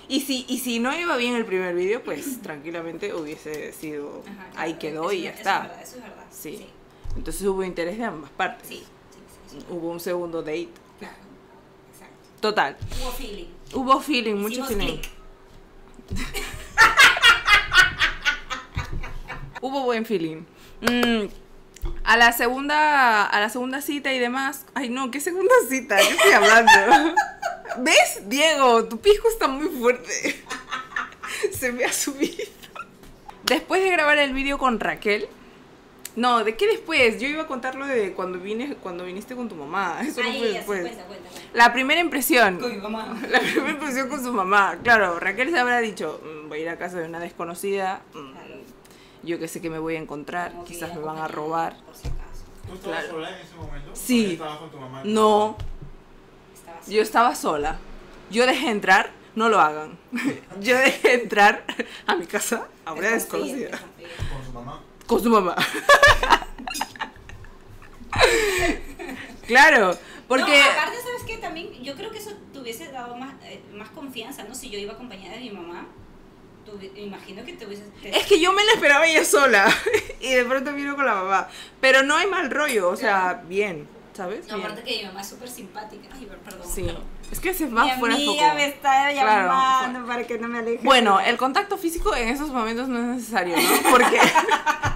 y 0.08 0.22
si, 0.22 0.44
y 0.48 0.58
si 0.58 0.80
no 0.80 0.92
iba 0.92 1.16
bien 1.16 1.36
el 1.36 1.44
primer 1.44 1.76
vídeo, 1.76 2.02
pues 2.02 2.42
tranquilamente 2.42 3.14
hubiese 3.14 3.72
sido, 3.72 4.24
Ajá, 4.26 4.48
claro, 4.50 4.60
ahí 4.60 4.74
quedó 4.74 5.12
y 5.12 5.22
ya 5.22 5.30
eso 5.30 5.38
está. 5.38 5.56
Es 5.56 5.62
verdad, 5.68 5.82
eso 5.84 5.96
es 5.98 6.02
verdad. 6.02 6.24
Sí. 6.32 6.56
Sí, 6.56 6.66
Entonces 7.16 7.42
hubo 7.46 7.62
interés 7.62 7.98
de 7.98 8.04
ambas 8.04 8.30
partes. 8.30 8.66
sí, 8.68 8.84
sí, 9.10 9.58
sí, 9.58 9.66
Hubo 9.70 9.90
un 9.90 10.00
segundo 10.00 10.40
date. 10.42 10.68
claro. 10.98 11.14
Exacto. 11.92 12.16
Total. 12.40 12.76
Hubo 13.00 13.10
feeling. 13.12 13.46
Hubo 13.74 14.00
feeling, 14.00 14.34
mucho 14.34 14.60
Hicimos 14.62 14.68
feeling. 14.68 14.98
click. 14.98 15.10
Hubo 19.60 19.82
buen 19.84 20.04
feeling. 20.04 20.42
Mm, 20.80 21.26
a 22.04 22.16
la 22.16 22.32
segunda, 22.32 23.24
a 23.26 23.40
la 23.40 23.48
segunda 23.48 23.80
cita 23.80 24.12
y 24.12 24.18
demás. 24.18 24.66
Ay, 24.74 24.88
no, 24.88 25.10
¿qué 25.10 25.20
segunda 25.20 25.54
cita? 25.68 25.96
¿Qué 25.98 26.08
estoy 26.08 26.32
hablando? 26.32 26.72
¿Ves, 27.78 28.22
Diego? 28.28 28.84
Tu 28.86 28.98
pisco 29.00 29.28
está 29.28 29.46
muy 29.48 29.68
fuerte. 29.68 30.44
Se 31.52 31.72
me 31.72 31.84
ha 31.84 31.92
subido. 31.92 32.44
Después 33.44 33.82
de 33.82 33.90
grabar 33.90 34.18
el 34.18 34.32
vídeo 34.32 34.58
con 34.58 34.80
Raquel. 34.80 35.28
No, 36.14 36.44
¿de 36.44 36.56
qué 36.56 36.66
después? 36.66 37.18
Yo 37.20 37.26
iba 37.28 37.42
a 37.42 37.46
contarlo 37.46 37.86
de 37.86 38.12
cuando 38.12 38.38
vine, 38.38 38.74
cuando 38.82 39.04
viniste 39.04 39.34
con 39.34 39.48
tu 39.48 39.54
mamá. 39.54 40.00
Eso 40.06 40.20
no 40.22 40.28
Ahí, 40.28 40.38
fue 40.38 40.46
así, 40.48 40.56
después. 40.58 40.80
cuenta, 40.82 41.04
cuenta, 41.04 41.28
cuenta. 41.30 41.48
La 41.54 41.72
primera 41.72 42.00
impresión. 42.00 42.58
Con 42.58 42.70
mi 42.72 42.78
mamá. 42.78 43.18
La 43.30 43.40
primera 43.40 43.70
impresión 43.70 44.08
con 44.08 44.22
su 44.22 44.32
mamá. 44.32 44.78
Claro, 44.82 45.18
Raquel 45.18 45.50
se 45.50 45.58
habrá 45.58 45.78
dicho, 45.80 46.20
"Mm, 46.22 46.48
voy 46.48 46.58
a 46.58 46.62
ir 46.62 46.68
a 46.68 46.76
casa 46.78 46.98
de 46.98 47.08
una 47.08 47.18
desconocida. 47.20 48.02
mm, 48.14 48.32
Claro. 48.32 48.54
Yo 49.24 49.38
que 49.38 49.46
sé 49.48 49.60
que 49.60 49.70
me 49.70 49.78
voy 49.78 49.94
a 49.96 49.98
encontrar. 50.00 50.50
Como 50.52 50.64
Quizás 50.64 50.94
me 50.94 51.00
van 51.00 51.16
a 51.18 51.28
robar. 51.28 51.76
Por 51.84 51.94
si 51.94 52.08
acaso. 52.08 52.44
¿Tú 52.66 52.74
estabas 52.74 52.98
Claro. 53.04 53.14
sola 53.14 53.28
en 53.30 53.46
ese 53.46 53.54
momento? 53.54 53.90
Sí. 53.94 54.26
¿O 54.26 54.32
estabas 54.32 54.58
con 54.58 54.70
tu 54.70 54.78
mamá? 54.78 55.00
No, 55.04 55.56
Estaba 56.54 56.80
yo 56.88 57.02
estaba 57.02 57.34
sola. 57.34 57.78
Yo 58.30 58.46
dejé 58.46 58.70
entrar, 58.70 59.10
no 59.36 59.48
lo 59.48 59.60
hagan. 59.60 59.96
Yo 60.60 60.76
dejé 60.76 61.14
entrar 61.22 61.64
a 62.06 62.16
mi 62.16 62.26
casa 62.26 62.66
a 62.84 62.92
una 62.94 63.08
desconocida. 63.10 63.70
Con 63.70 64.44
su 64.44 64.52
mamá. 64.52 64.80
Con 65.12 65.22
su 65.22 65.30
mamá. 65.30 65.54
claro, 69.46 69.96
porque... 70.28 70.42
No, 70.58 70.70
aparte, 70.72 70.96
¿sabes 71.02 71.22
qué? 71.26 71.38
También 71.38 71.72
yo 71.82 71.94
creo 71.94 72.10
que 72.10 72.18
eso 72.18 72.30
te 72.52 72.58
hubiese 72.60 72.90
dado 72.90 73.16
más, 73.16 73.34
eh, 73.44 73.62
más 73.74 73.88
confianza, 73.90 74.44
¿no? 74.44 74.54
Si 74.54 74.70
yo 74.70 74.78
iba 74.78 74.92
acompañada 74.94 75.34
de 75.34 75.40
mi 75.40 75.50
mamá, 75.50 75.86
me 76.94 77.00
imagino 77.02 77.44
que 77.44 77.52
te 77.54 77.66
hubiese... 77.66 77.84
te- 78.02 78.16
Es 78.16 78.26
que 78.26 78.40
yo 78.40 78.52
me 78.52 78.64
la 78.64 78.72
esperaba 78.72 79.06
ella 79.06 79.24
sola 79.24 79.66
y 80.20 80.32
de 80.32 80.44
pronto 80.44 80.72
vino 80.72 80.94
con 80.96 81.04
la 81.04 81.14
mamá. 81.14 81.48
Pero 81.80 82.02
no 82.02 82.16
hay 82.16 82.26
mal 82.28 82.50
rollo, 82.50 82.88
o 82.88 82.96
sea, 82.96 83.42
bien, 83.46 83.86
¿sabes? 84.14 84.46
No, 84.48 84.56
aparte 84.56 84.82
que 84.82 84.98
mi 84.98 85.04
mamá 85.04 85.20
es 85.20 85.28
súper 85.28 85.48
simpática. 85.50 86.08
Ay, 86.14 86.24
per- 86.26 86.38
perdón. 86.38 86.66
Sí, 86.72 86.82
pero- 86.86 87.02
es 87.30 87.40
que 87.40 87.54
se 87.54 87.64
Mi 87.66 87.72
va 87.72 87.88
fuera 87.98 88.14
amiga 88.14 88.42
foco. 88.44 88.54
me 88.56 88.66
está 88.66 89.10
Claro. 89.10 89.48
llamando 89.48 90.06
para 90.06 90.26
que 90.26 90.38
no 90.38 90.48
me 90.48 90.58
aleje. 90.58 90.80
Bueno, 90.84 91.18
el 91.18 91.38
contacto 91.38 91.78
físico 91.78 92.14
en 92.14 92.28
esos 92.28 92.50
momentos 92.50 92.88
no 92.88 92.98
es 92.98 93.04
necesario, 93.16 93.56
¿no? 93.56 93.90
Porque 93.90 94.20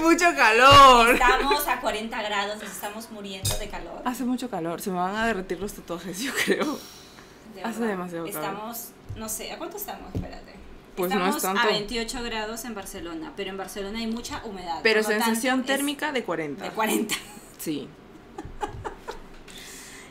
mucho 0.00 0.34
calor. 0.34 1.14
Estamos 1.14 1.68
a 1.68 1.80
40 1.80 2.22
grados, 2.22 2.62
nos 2.62 2.70
estamos 2.70 3.10
muriendo 3.10 3.56
de 3.58 3.68
calor. 3.68 4.02
Hace 4.04 4.24
mucho 4.24 4.50
calor, 4.50 4.80
se 4.80 4.90
me 4.90 4.96
van 4.96 5.16
a 5.16 5.26
derretir 5.26 5.60
los 5.60 5.72
tatuajes, 5.72 6.20
yo 6.20 6.32
creo. 6.44 6.78
de 7.54 7.62
hace 7.62 7.84
demasiado 7.84 8.26
calor. 8.26 8.40
Estamos, 8.40 8.88
no 9.16 9.28
sé, 9.28 9.52
¿a 9.52 9.58
cuánto 9.58 9.76
estamos? 9.76 10.14
Espérate. 10.14 10.54
Pues 10.96 11.10
no 11.10 11.16
estamos 11.16 11.36
es 11.36 11.42
tanto. 11.42 11.60
a 11.60 11.66
28 11.66 12.22
grados 12.22 12.64
en 12.64 12.74
Barcelona, 12.74 13.32
pero 13.36 13.50
en 13.50 13.56
Barcelona 13.56 13.98
hay 14.00 14.06
mucha 14.06 14.42
humedad. 14.44 14.80
Pero 14.82 15.02
sensación 15.02 15.64
térmica 15.64 16.12
de 16.12 16.24
40. 16.24 16.64
De 16.64 16.70
40. 16.70 17.14
Sí. 17.58 17.88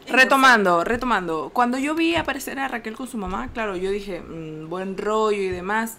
Retomando, 0.07 0.83
retomando. 0.83 1.51
Cuando 1.53 1.77
yo 1.77 1.93
vi 1.93 2.15
aparecer 2.15 2.59
a 2.59 2.67
Raquel 2.67 2.95
con 2.95 3.07
su 3.07 3.17
mamá, 3.17 3.49
claro, 3.53 3.75
yo 3.75 3.91
dije, 3.91 4.21
mm, 4.21 4.67
buen 4.67 4.97
rollo 4.97 5.39
y 5.39 5.49
demás. 5.49 5.97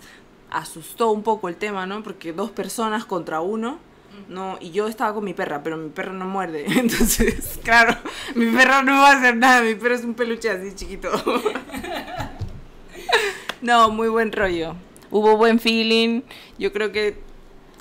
Asustó 0.50 1.10
un 1.12 1.22
poco 1.22 1.48
el 1.48 1.56
tema, 1.56 1.86
¿no? 1.86 2.02
Porque 2.02 2.32
dos 2.32 2.50
personas 2.50 3.04
contra 3.04 3.40
uno, 3.40 3.78
¿no? 4.28 4.58
Y 4.60 4.70
yo 4.70 4.88
estaba 4.88 5.14
con 5.14 5.24
mi 5.24 5.34
perra, 5.34 5.62
pero 5.62 5.76
mi 5.76 5.90
perra 5.90 6.12
no 6.12 6.26
muerde. 6.26 6.64
Entonces, 6.78 7.58
claro, 7.62 7.96
mi 8.34 8.46
perra 8.46 8.82
no 8.82 8.92
va 8.92 9.12
a 9.12 9.18
hacer 9.18 9.36
nada. 9.36 9.62
Mi 9.62 9.74
perro 9.74 9.94
es 9.94 10.04
un 10.04 10.14
peluche 10.14 10.50
así 10.50 10.74
chiquito. 10.74 11.10
No, 13.62 13.90
muy 13.90 14.08
buen 14.08 14.32
rollo. 14.32 14.74
Hubo 15.10 15.36
buen 15.36 15.60
feeling. 15.60 16.22
Yo 16.58 16.72
creo 16.72 16.92
que 16.92 17.18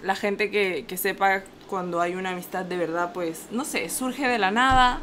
la 0.03 0.13
gente 0.13 0.51
que, 0.51 0.83
que 0.85 0.97
sepa 0.97 1.43
cuando 1.69 2.01
hay 2.01 2.15
una 2.15 2.31
amistad 2.31 2.65
de 2.65 2.75
verdad, 2.75 3.13
pues, 3.13 3.47
no 3.51 3.63
sé, 3.63 3.87
surge 3.87 4.27
de 4.27 4.39
la 4.39 4.51
nada. 4.51 4.99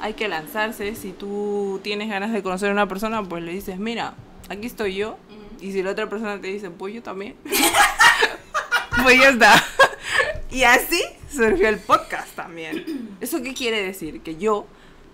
Hay 0.00 0.14
que 0.14 0.26
lanzarse. 0.26 0.96
Si 0.96 1.12
tú 1.12 1.78
tienes 1.84 2.08
ganas 2.08 2.32
de 2.32 2.42
conocer 2.42 2.70
a 2.70 2.72
una 2.72 2.88
persona, 2.88 3.22
pues 3.22 3.44
le 3.44 3.52
dices, 3.52 3.78
mira, 3.78 4.14
aquí 4.48 4.66
estoy 4.66 4.96
yo. 4.96 5.18
Y 5.60 5.72
si 5.72 5.82
la 5.82 5.90
otra 5.90 6.08
persona 6.08 6.40
te 6.40 6.48
dice, 6.48 6.70
pues 6.70 6.94
yo 6.94 7.02
también. 7.02 7.36
pues 9.02 9.18
ya 9.18 9.30
está. 9.30 9.64
y 10.50 10.62
así 10.62 11.02
surgió 11.30 11.68
el 11.68 11.78
podcast 11.78 12.34
también. 12.34 13.16
¿Eso 13.20 13.42
qué 13.42 13.54
quiere 13.54 13.82
decir? 13.82 14.22
Que 14.22 14.36
yo 14.36 14.66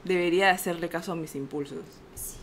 debería 0.04 0.50
hacerle 0.50 0.88
caso 0.88 1.12
a 1.12 1.16
mis 1.16 1.34
impulsos. 1.34 1.84
Sí, 2.14 2.36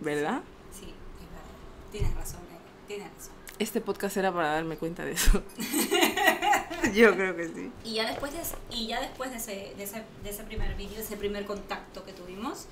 ¿Verdad? 0.00 0.42
sí, 0.72 0.86
es 1.20 1.30
verdad. 1.30 1.90
Tienes 1.92 2.14
razón, 2.14 2.40
tienes 2.86 3.08
razón. 3.14 3.32
Este 3.58 3.80
podcast 3.80 4.16
era 4.16 4.32
para 4.32 4.48
darme 4.54 4.76
cuenta 4.76 5.04
de 5.04 5.12
eso. 5.12 5.42
Yo 6.94 7.14
creo 7.14 7.36
que 7.36 7.46
sí. 7.46 7.70
Y 7.84 7.94
ya 7.94 8.08
después 8.10 8.32
de, 8.32 8.40
y 8.70 8.88
ya 8.88 9.00
después 9.00 9.30
de 9.30 9.36
ese, 9.36 9.74
de 9.76 9.84
ese, 9.84 10.02
de 10.24 10.30
ese 10.30 10.42
primer 10.42 10.74
vídeo, 10.74 10.96
de 10.96 11.02
ese 11.02 11.16
primer 11.16 11.44
contacto 11.46 12.04
que 12.04 12.12
tuvimos, 12.12 12.66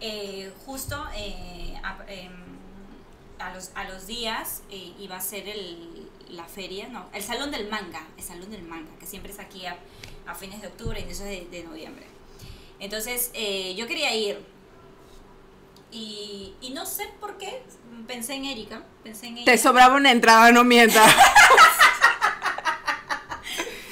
eh, 0.00 0.50
justo 0.64 1.04
eh, 1.14 1.74
a, 1.82 1.98
em, 2.08 2.32
a 3.38 3.54
los, 3.54 3.70
a 3.74 3.84
los 3.84 4.06
días 4.06 4.62
eh, 4.70 4.92
iba 4.98 5.16
a 5.16 5.20
ser 5.20 5.48
el, 5.48 6.10
la 6.28 6.44
feria, 6.44 6.88
no, 6.88 7.06
el 7.12 7.22
Salón 7.22 7.50
del 7.50 7.68
Manga, 7.68 8.06
el 8.16 8.22
Salón 8.22 8.50
del 8.50 8.62
Manga, 8.62 8.90
que 8.98 9.06
siempre 9.06 9.32
es 9.32 9.38
aquí 9.38 9.66
a, 9.66 9.76
a 10.26 10.34
fines 10.34 10.60
de 10.60 10.68
octubre, 10.68 10.98
inicios 11.00 11.28
de, 11.28 11.46
de 11.50 11.64
noviembre. 11.64 12.06
Entonces 12.80 13.30
eh, 13.34 13.74
yo 13.76 13.86
quería 13.86 14.14
ir 14.14 14.44
y, 15.90 16.54
y 16.60 16.70
no 16.70 16.86
sé 16.86 17.08
por 17.20 17.38
qué, 17.38 17.62
pensé 18.06 18.34
en 18.34 18.46
Erika, 18.46 18.82
pensé 19.02 19.28
en. 19.28 19.44
Te 19.44 19.56
sobraba 19.56 19.94
una 19.94 20.10
entrada, 20.10 20.50
no 20.50 20.64
mientas. 20.64 21.10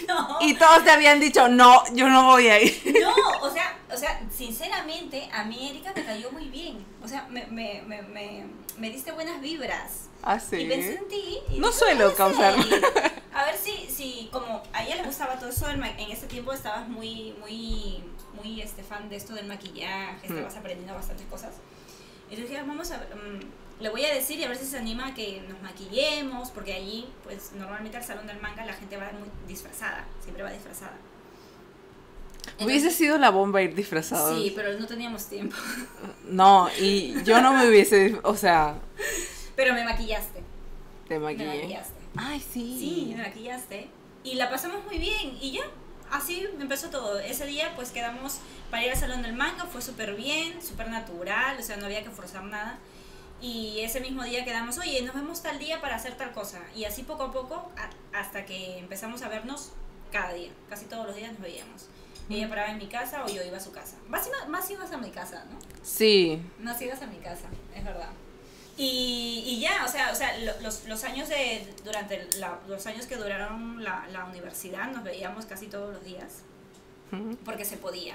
No. 0.09 0.37
Y 0.41 0.55
todos 0.55 0.85
te 0.85 0.91
habían 0.91 1.21
dicho, 1.21 1.49
no, 1.49 1.83
yo 1.95 2.09
no 2.09 2.25
voy 2.25 2.49
a 2.49 2.61
ir. 2.61 2.95
No, 3.01 3.15
o 3.41 3.51
sea, 3.51 3.79
o 3.91 3.97
sea, 3.97 4.21
sinceramente, 4.47 5.29
a 5.33 5.45
mí 5.45 5.69
Erika 5.71 5.93
me 5.95 6.05
cayó 6.05 6.31
muy 6.33 6.49
bien. 6.49 6.85
O 7.03 7.09
sea, 7.09 7.27
me, 7.31 7.47
me, 7.47 7.83
me, 7.87 8.03
me, 8.03 8.45
me 8.79 8.91
diste 8.91 9.13
buenas 9.13 9.41
vibras. 9.41 10.09
Ah, 10.23 10.39
sí. 10.39 10.57
Y 10.57 10.69
pensé 10.69 10.95
en 10.97 11.09
ti. 11.09 11.39
y 11.51 11.59
No 11.59 11.69
dije, 11.69 11.79
suelo 11.79 12.05
"Puede 12.13 12.17
causar". 12.17 12.55
ser". 12.63 13.13
A 13.35 13.45
ver 13.45 13.57
si, 13.57 13.89
si 13.91 14.29
como 14.33 14.63
a 14.73 14.85
ella 14.85 14.97
le 14.97 15.05
gustaba 15.05 15.39
todo 15.39 15.49
eso, 15.51 15.69
en 15.71 15.83
ese 16.11 16.27
tiempo 16.27 16.53
estabas 16.53 16.89
muy, 16.89 17.35
muy, 17.41 18.03
muy 18.35 18.61
este, 18.61 18.83
fan 18.83 19.09
de 19.09 19.17
esto 19.17 19.35
del 19.35 19.47
maquillaje, 19.47 20.29
Mm. 20.29 20.33
estabas 20.33 20.57
aprendiendo 20.57 20.95
bastantes 20.95 21.27
cosas. 21.29 21.55
Y 22.31 22.37
yo 22.37 22.43
dije, 22.43 22.59
"Ah, 22.59 22.65
vamos 22.67 22.91
a 22.91 22.99
ver, 22.99 23.09
mm, 23.15 23.83
le 23.83 23.89
voy 23.89 24.05
a 24.05 24.15
decir 24.15 24.39
y 24.39 24.45
a 24.45 24.49
ver 24.49 24.57
si 24.59 24.67
se 24.67 24.79
anima 24.79 25.09
a 25.09 25.15
que 25.15 25.43
nos 25.49 25.61
maquillemos, 25.63 26.51
porque 26.51 26.75
allí, 26.75 27.09
pues 27.25 27.53
normalmente 27.53 27.97
al 27.97 28.05
salón 28.05 28.27
del 28.27 28.41
manga 28.41 28.65
la 28.67 28.75
gente 28.75 28.97
va 28.97 29.11
muy 29.13 29.29
disfrazada, 29.49 30.05
siempre 30.23 30.43
va 30.43 30.51
disfrazada. 30.53 30.97
Hubiese 32.61 32.91
sido 32.91 33.19
la 33.19 33.31
bomba 33.31 33.63
ir 33.63 33.75
disfrazado. 33.75 34.37
Sí, 34.37 34.53
pero 34.55 34.79
no 34.79 34.87
teníamos 34.87 35.27
tiempo. 35.27 35.57
No, 36.25 36.69
y 36.81 37.23
yo 37.25 37.43
no 37.43 37.53
me 37.53 37.69
hubiese, 37.69 38.19
o 38.23 38.35
sea, 38.37 38.77
Pero 39.55 39.75
me 39.75 39.85
maquillaste. 39.85 40.43
te 41.09 41.19
Me 41.19 41.25
maquillé. 41.27 41.47
maquillaste. 41.63 41.95
Ay, 42.17 42.41
sí. 42.41 42.77
Sí, 42.79 43.15
me 43.15 43.23
maquillaste. 43.23 43.89
Y 44.25 44.35
la 44.37 44.49
pasamos 44.49 44.83
muy 44.87 44.99
bien. 44.99 45.37
Y 45.43 45.53
ya, 45.53 45.63
así 46.11 46.47
empezó 46.59 46.89
todo. 46.89 47.19
Ese 47.19 47.45
día 47.47 47.73
pues 47.77 47.91
quedamos 47.91 48.39
para 48.71 48.85
ir 48.85 48.93
al 48.93 48.97
salón 48.97 49.23
del 49.23 49.35
manga. 49.35 49.67
Fue 49.67 49.83
súper 49.83 50.15
bien, 50.15 50.63
súper 50.63 50.89
natural. 50.89 51.57
O 51.59 51.63
sea, 51.63 51.77
no 51.77 51.85
había 51.87 52.03
que 52.03 52.11
forzar 52.11 52.45
nada. 52.45 52.79
Y 53.43 53.81
ese 53.81 54.01
mismo 54.01 54.23
día 54.23 54.45
quedamos, 54.45 54.79
oye, 54.79 55.03
nos 55.03 55.15
vemos 55.15 55.43
tal 55.43 55.59
día 55.59 55.81
para 55.83 55.97
hacer 55.97 56.17
tal 56.17 56.33
cosa. 56.33 56.61
Y 56.75 56.85
así 56.85 57.03
poco 57.03 57.25
a 57.25 57.33
poco, 57.33 57.71
a- 57.77 58.19
hasta 58.19 58.47
que 58.47 58.79
empezamos 58.79 59.21
a 59.23 59.29
vernos 59.29 59.73
cada 60.13 60.33
día. 60.33 60.51
Casi 60.71 60.85
todos 60.87 61.07
los 61.07 61.17
días 61.17 61.33
nos 61.33 61.43
veíamos. 61.43 61.87
Ella 62.31 62.49
paraba 62.49 62.71
en 62.71 62.79
mi 62.79 62.87
casa 62.87 63.25
o 63.25 63.29
yo 63.29 63.43
iba 63.43 63.57
a 63.57 63.61
su 63.61 63.73
casa. 63.73 63.97
Más, 64.09 64.29
más 64.49 64.71
ibas 64.71 64.91
a 64.93 64.97
mi 64.99 65.11
casa, 65.11 65.45
¿no? 65.51 65.59
Sí. 65.83 66.41
Más 66.61 66.81
ibas 66.81 67.03
a 67.03 67.07
mi 67.07 67.17
casa, 67.19 67.47
es 67.75 67.85
verdad. 67.85 68.09
Y, 68.77 69.43
y 69.47 69.61
ya, 69.61 69.85
o 69.85 69.89
sea, 69.89 70.11
o 70.11 70.15
sea 70.15 70.39
lo- 70.39 70.59
los, 70.63 70.85
los 70.87 71.05
años 71.05 71.29
de, 71.29 71.75
durante 71.85 72.27
la- 72.39 72.59
los 72.69 72.87
años 72.87 73.07
que 73.07 73.17
duraron 73.17 73.83
la, 73.85 74.07
la 74.11 74.25
universidad 74.25 74.91
nos 74.91 75.05
veíamos 75.05 75.45
casi 75.45 75.67
todos 75.67 75.93
los 75.93 76.03
días, 76.05 76.39
porque 77.45 77.65
se 77.67 77.77
podía. 77.77 78.15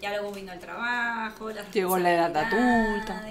Ya 0.00 0.10
luego 0.10 0.32
vino 0.32 0.52
el 0.52 0.58
trabajo, 0.58 1.50
las 1.52 1.70
Llegó 1.72 1.96
la 1.98 2.12
edad 2.14 2.36
adulta. 2.36 3.22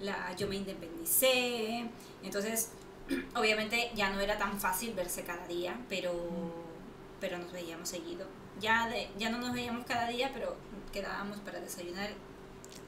La, 0.00 0.34
yo 0.34 0.46
me 0.48 0.56
independicé, 0.56 1.84
entonces 2.22 2.70
obviamente 3.34 3.90
ya 3.94 4.08
no 4.08 4.20
era 4.20 4.38
tan 4.38 4.58
fácil 4.58 4.94
verse 4.94 5.22
cada 5.24 5.46
día, 5.46 5.76
pero, 5.90 6.14
pero 7.20 7.36
nos 7.36 7.52
veíamos 7.52 7.90
seguido. 7.90 8.26
Ya, 8.60 8.88
de, 8.88 9.08
ya 9.18 9.30
no 9.30 9.38
nos 9.38 9.52
veíamos 9.52 9.86
cada 9.86 10.08
día, 10.08 10.30
pero 10.34 10.56
quedábamos 10.92 11.38
para 11.38 11.60
desayunar 11.60 12.10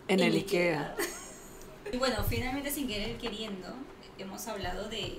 En 0.09 0.21
el 0.21 0.35
Ikea. 0.35 0.95
Ikea. 0.97 0.97
y 1.93 1.97
bueno, 1.97 2.23
finalmente 2.29 2.71
sin 2.71 2.87
querer 2.89 3.17
queriendo, 3.19 3.69
hemos 4.19 4.47
hablado 4.49 4.89
de, 4.89 5.19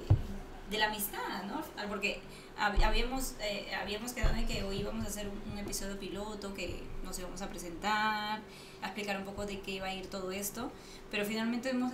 de 0.69 0.77
la 0.77 0.87
amistad, 0.87 1.43
¿no? 1.47 1.61
Ah, 1.77 1.85
Porque 1.87 2.21
hab- 2.59 2.83
habíamos, 2.83 3.33
eh, 3.41 3.73
habíamos 3.75 4.13
quedado 4.13 4.35
en 4.35 4.45
que 4.47 4.63
hoy 4.63 4.77
íbamos 4.81 5.05
a 5.05 5.09
hacer 5.09 5.27
un, 5.27 5.51
un 5.51 5.57
episodio 5.57 5.97
piloto, 5.99 6.53
que 6.53 6.83
nos 7.03 7.17
íbamos 7.19 7.41
a 7.41 7.49
presentar, 7.49 8.41
a 8.81 8.85
explicar 8.85 9.17
un 9.17 9.25
poco 9.25 9.45
de 9.45 9.59
qué 9.61 9.71
iba 9.71 9.87
a 9.87 9.93
ir 9.93 10.07
todo 10.07 10.31
esto, 10.31 10.71
pero 11.09 11.25
finalmente 11.25 11.69
hemos 11.69 11.91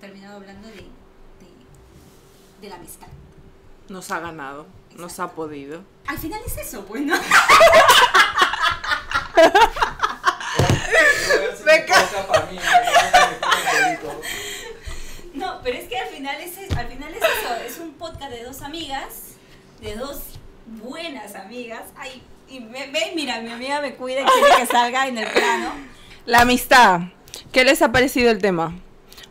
terminado 0.00 0.36
hablando 0.36 0.68
de, 0.68 0.74
de, 0.74 0.90
de 2.60 2.68
la 2.68 2.76
amistad. 2.76 3.08
Nos 3.88 4.10
ha 4.10 4.20
ganado, 4.20 4.66
nos 4.96 5.18
ha 5.20 5.32
podido. 5.32 5.82
Al 6.06 6.18
final 6.18 6.40
es 6.46 6.56
eso, 6.58 6.84
pues, 6.84 7.02
¿no? 7.02 7.16
Me 11.64 11.78
me. 11.78 11.86
No, 15.34 15.60
pero 15.62 15.78
es 15.78 15.88
que 15.88 15.98
al 15.98 16.08
final 16.08 16.36
es, 16.40 16.58
al 16.76 16.88
final 16.88 17.14
es 17.14 17.22
eso, 17.22 17.54
es 17.66 17.78
un 17.78 17.94
podcast 17.94 18.30
de 18.30 18.44
dos 18.44 18.62
amigas, 18.62 19.36
de 19.80 19.96
dos 19.96 20.20
buenas 20.66 21.34
amigas. 21.34 21.84
Ay, 21.96 22.22
y 22.48 22.60
ve, 22.60 22.90
ve, 22.92 23.12
mira, 23.14 23.40
mi 23.40 23.50
amiga 23.50 23.80
me 23.80 23.94
cuida 23.94 24.20
y 24.20 24.24
quiere 24.24 24.56
que 24.58 24.66
salga 24.66 25.06
en 25.06 25.18
el 25.18 25.30
plano. 25.30 25.72
La 26.26 26.42
amistad. 26.42 27.00
¿Qué 27.50 27.64
les 27.64 27.80
ha 27.82 27.90
parecido 27.92 28.30
el 28.30 28.38
tema? 28.42 28.74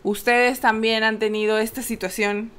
¿Ustedes 0.04 0.60
también 0.60 1.04
han 1.04 1.20
tenido 1.20 1.60
esta 1.60 1.84
situación? 1.84 2.52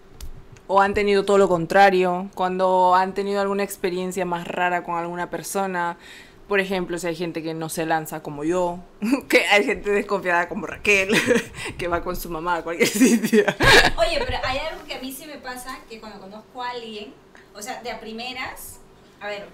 ¿O 0.66 0.80
han 0.80 0.94
tenido 0.94 1.24
todo 1.24 1.38
lo 1.38 1.48
contrario? 1.48 2.30
Cuando 2.34 2.94
han 2.94 3.14
tenido 3.14 3.40
alguna 3.40 3.62
experiencia 3.62 4.24
más 4.24 4.46
rara 4.46 4.84
con 4.84 4.96
alguna 4.96 5.28
persona. 5.28 5.98
Por 6.48 6.60
ejemplo, 6.60 6.98
si 6.98 7.06
hay 7.06 7.16
gente 7.16 7.42
que 7.42 7.54
no 7.54 7.68
se 7.68 7.86
lanza 7.86 8.22
como 8.22 8.44
yo, 8.44 8.78
que 9.28 9.46
hay 9.46 9.64
gente 9.64 9.90
desconfiada 9.90 10.48
como 10.48 10.66
Raquel, 10.66 11.10
que 11.78 11.88
va 11.88 12.02
con 12.02 12.16
su 12.16 12.28
mamá 12.28 12.56
a 12.56 12.62
cualquier 12.62 12.88
sitio. 12.90 13.44
Oye, 13.96 14.20
pero 14.24 14.38
hay 14.44 14.58
algo 14.58 14.84
que 14.84 14.94
a 14.94 15.00
mí 15.00 15.12
sí 15.12 15.26
me 15.26 15.38
pasa, 15.38 15.78
que 15.88 15.98
cuando 15.98 16.20
conozco 16.20 16.62
a 16.62 16.70
alguien, 16.70 17.14
o 17.54 17.62
sea, 17.62 17.82
de 17.82 17.90
a 17.90 18.00
primeras, 18.00 18.80
a 19.20 19.28
ver, 19.28 19.46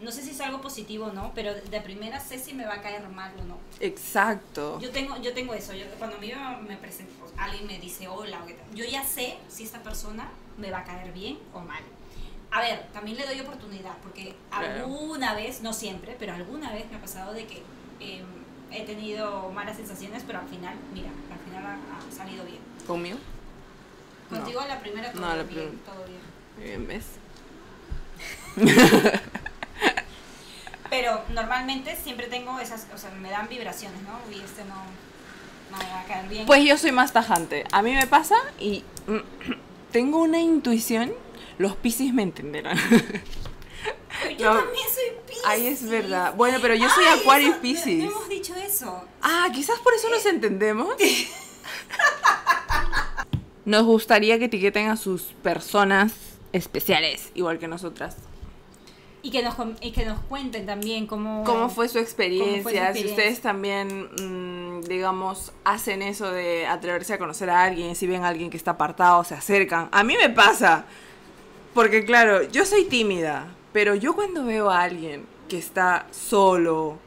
no 0.00 0.10
sé 0.12 0.22
si 0.22 0.30
es 0.30 0.40
algo 0.40 0.60
positivo 0.62 1.06
o 1.06 1.12
no, 1.12 1.32
pero 1.34 1.54
de 1.54 1.76
a 1.76 1.82
primeras 1.82 2.26
sé 2.26 2.38
si 2.38 2.54
me 2.54 2.64
va 2.64 2.74
a 2.74 2.80
caer 2.80 3.06
mal 3.10 3.32
o 3.38 3.44
no. 3.44 3.58
Exacto. 3.80 4.80
Yo 4.80 4.90
tengo, 4.90 5.20
yo 5.20 5.34
tengo 5.34 5.52
eso, 5.52 5.74
yo, 5.74 5.84
cuando 5.98 6.16
a 6.16 6.20
mí 6.20 6.32
me, 6.62 6.68
me 6.68 6.76
alguien 7.40 7.66
me 7.66 7.78
dice 7.78 8.06
hola, 8.08 8.40
o 8.42 8.46
qué 8.46 8.54
tal, 8.54 8.74
yo 8.74 8.84
ya 8.84 9.04
sé 9.04 9.36
si 9.48 9.64
esta 9.64 9.82
persona 9.82 10.28
me 10.58 10.70
va 10.70 10.78
a 10.80 10.84
caer 10.84 11.12
bien 11.12 11.38
o 11.54 11.60
mal. 11.60 11.82
A 12.52 12.60
ver, 12.60 12.86
también 12.92 13.16
le 13.16 13.26
doy 13.26 13.40
oportunidad, 13.40 13.96
porque 14.02 14.34
Claro. 14.50 14.66
alguna 14.84 15.34
vez, 15.34 15.60
no 15.62 15.72
siempre, 15.72 16.16
pero 16.18 16.34
alguna 16.34 16.72
vez 16.72 16.90
me 16.90 16.96
ha 16.96 17.00
pasado 17.00 17.32
de 17.32 17.46
que 17.46 17.62
eh, 18.00 18.24
he 18.72 18.82
tenido 18.84 19.50
malas 19.50 19.76
sensaciones, 19.76 20.24
pero 20.26 20.40
al 20.40 20.48
final, 20.48 20.74
mira, 20.92 21.08
al 21.32 21.38
final 21.40 21.64
ha, 21.66 21.76
ha 21.76 22.12
salido 22.16 22.44
bien. 22.44 22.58
¿Conmigo? 22.86 23.18
No. 24.30 24.36
Contigo 24.38 24.62
la 24.66 24.80
primera 24.80 25.12
todo 25.12 25.20
No, 25.22 25.28
la 25.36 25.42
bien, 25.44 25.46
primera. 25.70 25.84
todo 25.86 26.04
bien. 26.06 26.20
Bien, 26.58 26.86
¿ves? 26.86 27.06
Pero 30.90 31.22
normalmente 31.28 31.96
siempre 31.96 32.26
tengo 32.26 32.58
esas, 32.58 32.86
o 32.92 32.98
sea, 32.98 33.10
me 33.12 33.30
dan 33.30 33.48
vibraciones, 33.48 34.00
¿no? 34.02 34.18
Y 34.34 34.40
este 34.40 34.64
no, 34.64 34.74
no 34.74 34.82
me 35.78 35.84
va 35.84 36.00
a 36.00 36.04
caer 36.04 36.28
bien. 36.28 36.46
Pues 36.46 36.64
yo 36.64 36.76
soy 36.78 36.92
más 36.92 37.12
tajante. 37.12 37.64
A 37.72 37.82
mí 37.82 37.92
me 37.94 38.06
pasa 38.06 38.36
y 38.58 38.84
tengo 39.92 40.18
una 40.22 40.40
intuición. 40.40 41.12
Los 41.58 41.76
piscis 41.76 42.12
me 42.14 42.22
entenderán. 42.22 42.78
Yo 44.38 44.52
no. 44.54 44.60
también 44.60 44.84
soy 44.94 45.04
Piscis. 45.26 45.42
Ay, 45.46 45.66
es 45.66 45.88
verdad. 45.88 46.34
Bueno, 46.34 46.58
pero 46.60 46.74
yo 46.74 46.88
soy 46.90 47.04
Ay, 47.04 47.20
Acuario 47.20 47.48
y 47.48 47.50
no- 47.50 47.60
Piscis. 47.60 48.04
No, 48.04 48.10
hemos 48.10 48.28
dicho 48.28 48.54
eso. 48.56 49.04
Ah, 49.22 49.48
quizás 49.52 49.78
por 49.80 49.94
eso 49.94 50.08
nos 50.10 50.24
entendemos. 50.26 50.94
Nos 53.64 53.84
gustaría 53.84 54.38
que 54.38 54.46
etiqueten 54.46 54.88
a 54.88 54.96
sus 54.96 55.22
personas 55.42 56.12
especiales, 56.52 57.30
igual 57.34 57.58
que 57.58 57.68
nosotras. 57.68 58.16
Y 59.22 59.30
que 59.30 59.42
nos, 59.42 59.54
y 59.80 59.92
que 59.92 60.04
nos 60.04 60.20
cuenten 60.20 60.64
también 60.66 61.06
cómo... 61.06 61.44
¿Cómo 61.44 61.68
fue 61.68 61.88
su 61.88 61.98
experiencia? 61.98 62.62
¿Cómo 62.62 62.70
fue 62.70 62.94
su 62.94 62.98
Si 62.98 63.06
ustedes 63.06 63.40
también, 63.40 64.08
mm, 64.18 64.80
digamos, 64.82 65.52
hacen 65.64 66.02
eso 66.02 66.30
de 66.30 66.66
atreverse 66.66 67.14
a 67.14 67.18
conocer 67.18 67.50
a 67.50 67.64
alguien, 67.64 67.94
si 67.94 68.06
ven 68.06 68.24
a 68.24 68.28
alguien 68.28 68.48
que 68.48 68.56
está 68.56 68.72
apartado, 68.72 69.22
se 69.24 69.34
acercan. 69.34 69.88
A 69.92 70.02
mí 70.04 70.16
me 70.16 70.30
pasa. 70.30 70.86
Porque 71.74 72.04
claro, 72.04 72.42
yo 72.44 72.64
soy 72.64 72.84
tímida, 72.84 73.46
pero 73.72 73.94
yo 73.94 74.14
cuando 74.14 74.44
veo 74.44 74.70
a 74.70 74.82
alguien 74.82 75.26
que 75.48 75.58
está 75.58 76.06
solo, 76.10 76.98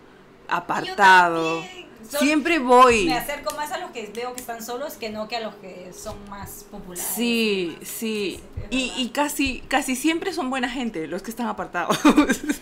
apartado. 0.48 1.64
Siempre 2.10 2.60
voy. 2.60 3.06
Me 3.06 3.18
acerco 3.18 3.56
más 3.56 3.72
a 3.72 3.80
los 3.80 3.92
que 3.92 4.12
veo 4.16 4.34
que 4.34 4.42
están 4.42 4.64
solos 4.64 4.94
que 4.96 5.10
no 5.10 5.28
que 5.28 5.38
a 5.38 5.40
los 5.42 5.56
que 5.56 5.92
son 5.94 6.18
más 6.30 6.66
populares. 6.70 7.06
Sí, 7.16 7.76
más- 7.80 7.90
sí. 7.90 8.40
Y, 8.70 8.92
y 8.98 9.10
casi, 9.10 9.60
casi 9.68 9.96
siempre 9.96 10.34
son 10.34 10.50
buena 10.50 10.70
gente 10.70 11.08
los 11.08 11.22
que 11.22 11.32
están 11.32 11.48
apartados. 11.48 11.98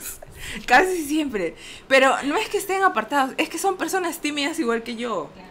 casi 0.65 1.03
siempre. 1.05 1.55
Pero 1.87 2.21
no 2.23 2.35
es 2.37 2.49
que 2.49 2.57
estén 2.57 2.83
apartados, 2.83 3.33
es 3.37 3.49
que 3.49 3.57
son 3.57 3.77
personas 3.77 4.19
tímidas 4.19 4.59
igual 4.59 4.83
que 4.83 4.95
yo. 4.95 5.29
Claro. 5.33 5.47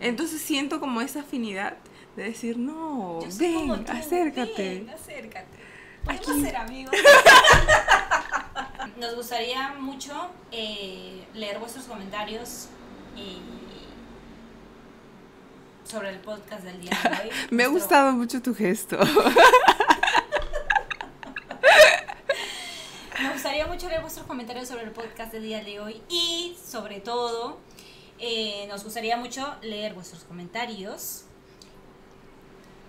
Entonces 0.00 0.40
siento 0.40 0.80
como 0.80 1.00
esa 1.00 1.20
afinidad 1.20 1.76
de 2.16 2.24
decir, 2.24 2.56
no, 2.58 3.20
ven, 3.38 3.84
tú, 3.84 3.92
acércate. 3.92 4.80
ven, 4.80 4.90
acércate. 4.90 5.58
Podemos 6.04 6.28
Aquí. 6.28 6.40
ser 6.40 6.56
amigos. 6.56 6.92
Nos 8.98 9.14
gustaría 9.14 9.74
mucho 9.78 10.12
eh, 10.50 11.24
leer 11.34 11.58
vuestros 11.58 11.84
comentarios 11.84 12.68
y 13.18 13.42
sobre 15.88 16.10
el 16.10 16.18
podcast 16.18 16.64
del 16.64 16.80
día 16.80 16.90
de 17.02 17.08
hoy. 17.08 17.30
Me 17.50 17.64
ha 17.64 17.68
gustado 17.68 18.12
mucho 18.12 18.40
tu 18.42 18.54
gesto. 18.54 18.98
Me 23.20 23.32
gustaría 23.32 23.66
mucho 23.66 23.88
leer 23.88 24.02
vuestros 24.02 24.26
comentarios 24.26 24.68
sobre 24.68 24.84
el 24.84 24.90
podcast 24.90 25.32
del 25.32 25.42
día 25.42 25.64
de 25.64 25.80
hoy 25.80 26.02
y 26.08 26.56
sobre 26.64 27.00
todo 27.00 27.58
eh, 28.18 28.66
nos 28.68 28.84
gustaría 28.84 29.16
mucho 29.16 29.56
leer 29.62 29.94
vuestros 29.94 30.24
comentarios 30.24 31.24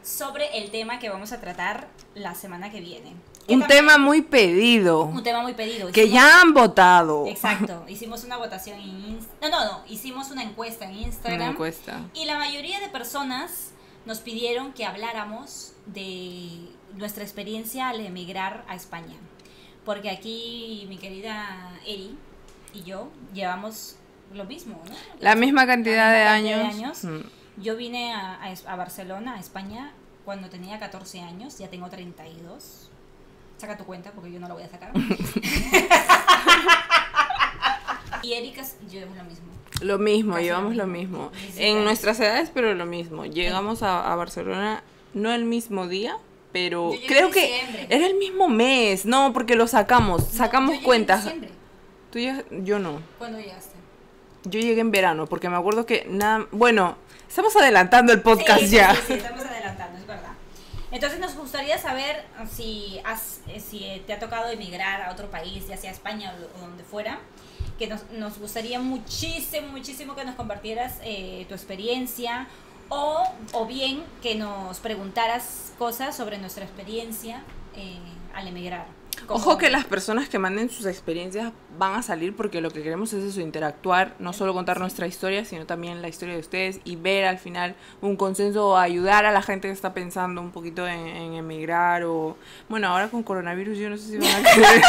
sobre 0.03 0.57
el 0.57 0.71
tema 0.71 0.99
que 0.99 1.09
vamos 1.09 1.31
a 1.31 1.39
tratar 1.39 1.87
la 2.15 2.35
semana 2.35 2.71
que 2.71 2.81
viene. 2.81 3.15
Un 3.53 3.61
también- 3.61 3.79
tema 3.79 3.97
muy 3.97 4.21
pedido, 4.21 5.03
un 5.03 5.23
tema 5.23 5.41
muy 5.41 5.53
pedido. 5.53 5.91
que 5.91 6.09
ya 6.09 6.41
han 6.41 6.53
votado. 6.53 7.25
Exacto, 7.27 7.83
hicimos 7.87 8.23
una 8.23 8.37
votación 8.37 8.79
en 8.79 8.89
Instagram. 8.89 9.29
No, 9.41 9.49
no, 9.49 9.65
no, 9.65 9.83
hicimos 9.87 10.31
una 10.31 10.43
encuesta 10.43 10.85
en 10.85 10.91
Una 10.97 11.01
Instagram. 11.01 11.49
encuesta. 11.51 11.99
Y 12.13 12.25
la 12.25 12.37
mayoría 12.37 12.79
de 12.79 12.89
personas 12.89 13.71
nos 14.05 14.19
pidieron 14.19 14.73
que 14.73 14.85
habláramos 14.85 15.73
de 15.85 16.49
nuestra 16.95 17.23
experiencia 17.23 17.89
al 17.89 17.99
emigrar 18.05 18.63
a 18.67 18.75
España. 18.75 19.15
Porque 19.85 20.09
aquí 20.09 20.85
mi 20.89 20.97
querida 20.97 21.71
Eri 21.85 22.17
y 22.73 22.83
yo 22.83 23.09
llevamos 23.33 23.95
lo 24.33 24.43
mismo, 24.45 24.81
¿no? 24.87 24.95
La 25.19 25.35
misma 25.35 25.65
cantidad 25.65 26.11
de 26.13 26.23
La 26.25 26.35
misma 26.35 26.49
años. 26.49 26.61
cantidad 26.61 26.77
de 26.79 26.85
años. 26.85 27.03
Mm. 27.25 27.61
Yo 27.61 27.75
vine 27.75 28.13
a, 28.13 28.39
a 28.67 28.75
Barcelona, 28.75 29.35
a 29.35 29.39
España, 29.39 29.91
cuando 30.25 30.49
tenía 30.49 30.77
14 30.79 31.21
años, 31.21 31.57
ya 31.57 31.67
tengo 31.69 31.89
32. 31.89 32.88
Saca 33.59 33.77
tu 33.77 33.83
cuenta 33.83 34.11
porque 34.11 34.31
yo 34.31 34.39
no 34.39 34.47
la 34.47 34.53
voy 34.55 34.63
a 34.63 34.69
sacar. 34.69 34.91
y 38.23 38.33
Erika 38.33 38.63
llevamos 38.89 39.17
lo 39.17 39.23
mismo. 39.25 39.45
Lo 39.81 39.97
mismo, 39.97 40.33
Casi 40.33 40.45
llevamos 40.45 40.75
lo 40.75 40.83
lo 40.83 40.87
mismo. 40.91 41.17
mismo. 41.29 41.31
17 41.31 41.67
En 41.69 41.83
nuestras 41.83 42.19
edades, 42.19 42.51
pero 42.53 42.73
lo 42.73 42.85
mismo. 42.85 43.25
Llegamos 43.25 43.81
a, 43.83 44.11
a 44.11 44.15
Barcelona, 44.15 44.83
no 45.13 45.31
el 45.33 45.45
mismo 45.45 45.87
día, 45.87 46.17
pero 46.51 46.93
Yo 46.93 46.99
creo 47.07 47.27
en 47.27 47.33
que 47.33 47.41
diciembre. 47.47 47.87
era 47.89 48.05
el 48.07 48.15
mismo 48.15 48.49
mes. 48.49 49.05
No, 49.05 49.31
porque 49.33 49.55
lo 49.55 49.67
sacamos, 49.67 50.21
No, 50.21 50.29
sacamos 50.37 50.71
yo 50.71 50.77
en 50.79 50.83
cuentas. 50.83 51.23
diciembre. 51.23 51.49
Tú 52.11 52.19
ya- 52.19 52.43
yo 52.51 52.79
no. 52.79 53.01
¿Cuándo 53.17 53.39
llegaste? 53.39 53.75
Yo 54.45 54.59
llegué 54.59 54.81
en 54.81 54.91
verano, 54.91 55.27
porque 55.27 55.49
me 55.49 55.55
acuerdo 55.57 55.85
que 55.85 56.05
nada. 56.09 56.45
Bueno, 56.51 56.97
estamos 57.27 57.55
adelantando 57.55 58.11
el 58.13 58.21
podcast 58.21 58.61
Sí, 58.61 58.69
ya. 58.69 58.95
Sí, 58.95 59.01
sí, 59.07 59.13
estamos 59.13 59.39
adelantando. 59.41 59.58
Entonces 60.91 61.19
nos 61.19 61.35
gustaría 61.35 61.77
saber 61.77 62.25
si, 62.51 62.99
has, 63.03 63.41
eh, 63.47 63.59
si 63.59 64.01
te 64.07 64.13
ha 64.13 64.19
tocado 64.19 64.49
emigrar 64.49 65.01
a 65.03 65.11
otro 65.11 65.29
país, 65.29 65.67
ya 65.67 65.77
sea 65.77 65.91
España 65.91 66.33
o, 66.55 66.57
o 66.57 66.61
donde 66.61 66.83
fuera, 66.83 67.19
que 67.77 67.87
nos, 67.87 68.09
nos 68.11 68.39
gustaría 68.39 68.79
muchísimo, 68.79 69.67
muchísimo 69.67 70.15
que 70.15 70.25
nos 70.25 70.35
compartieras 70.35 70.99
eh, 71.03 71.45
tu 71.47 71.53
experiencia 71.53 72.47
o, 72.89 73.23
o 73.53 73.65
bien 73.65 74.03
que 74.21 74.35
nos 74.35 74.79
preguntaras 74.79 75.73
cosas 75.77 76.15
sobre 76.17 76.37
nuestra 76.39 76.65
experiencia 76.65 77.43
eh, 77.75 77.97
al 78.33 78.47
emigrar. 78.47 78.98
Como- 79.27 79.39
Ojo 79.39 79.57
que 79.57 79.69
las 79.69 79.85
personas 79.85 80.29
que 80.29 80.39
manden 80.39 80.69
sus 80.69 80.85
experiencias 80.85 81.51
van 81.77 81.93
a 81.95 82.01
salir 82.03 82.35
porque 82.35 82.61
lo 82.61 82.71
que 82.71 82.81
queremos 82.81 83.11
es 83.13 83.23
eso, 83.23 83.41
interactuar, 83.41 84.15
no 84.19 84.33
solo 84.33 84.53
contar 84.53 84.79
nuestra 84.79 85.07
historia, 85.07 85.45
sino 85.45 85.65
también 85.65 86.01
la 86.01 86.07
historia 86.07 86.33
de 86.35 86.39
ustedes 86.39 86.79
y 86.83 86.95
ver 86.95 87.25
al 87.25 87.37
final 87.37 87.75
un 88.01 88.15
consenso 88.15 88.69
o 88.69 88.77
ayudar 88.77 89.25
a 89.25 89.31
la 89.31 89.41
gente 89.41 89.67
que 89.67 89.73
está 89.73 89.93
pensando 89.93 90.41
un 90.41 90.51
poquito 90.51 90.87
en, 90.87 91.07
en 91.07 91.33
emigrar 91.33 92.03
o... 92.05 92.37
Bueno, 92.69 92.87
ahora 92.87 93.09
con 93.09 93.23
coronavirus 93.23 93.77
yo 93.77 93.89
no 93.89 93.97
sé 93.97 94.07
si 94.07 94.17
van 94.17 94.45
a 94.45 94.51
querer... 94.51 94.81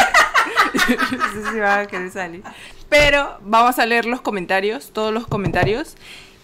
no 1.19 1.33
sé 1.43 1.51
si 1.51 1.59
van 1.59 1.79
a 1.81 1.85
querer 1.87 2.11
salir. 2.11 2.43
Pero 2.89 3.37
vamos 3.41 3.77
a 3.79 3.85
leer 3.85 4.05
los 4.05 4.21
comentarios, 4.21 4.91
todos 4.91 5.13
los 5.13 5.27
comentarios 5.27 5.95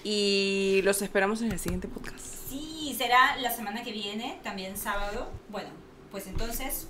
y 0.04 0.82
los 0.84 1.02
esperamos 1.02 1.42
en 1.42 1.52
el 1.52 1.60
siguiente 1.60 1.88
podcast. 1.88 2.20
Sí, 2.50 2.96
será 2.98 3.36
la 3.38 3.52
semana 3.52 3.84
que 3.84 3.92
viene, 3.92 4.40
también 4.44 4.78
sábado. 4.78 5.30
Bueno, 5.50 5.70
pues 6.12 6.28
entonces 6.28 6.88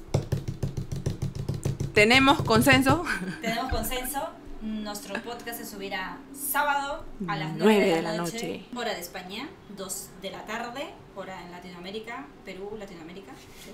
Tenemos 1.97 2.43
consenso. 2.43 3.03
Tenemos 3.41 3.71
consenso. 3.71 4.19
Nuestro 4.61 5.15
podcast 5.23 5.57
se 5.57 5.65
subirá 5.65 6.19
sábado 6.31 7.03
a 7.27 7.35
las 7.35 7.53
9 7.55 7.57
Nueve 7.57 7.95
de 7.95 8.01
la, 8.03 8.13
noche, 8.13 8.33
noche. 8.33 8.65
hora 8.75 8.93
de 8.93 8.99
España, 8.99 9.49
2 9.75 10.09
de 10.21 10.29
la 10.29 10.45
tarde, 10.45 10.93
hora 11.15 11.41
en 11.41 11.51
Latinoamérica, 11.51 12.27
Perú, 12.45 12.75
Latinoamérica. 12.77 13.31
sí. 13.65 13.71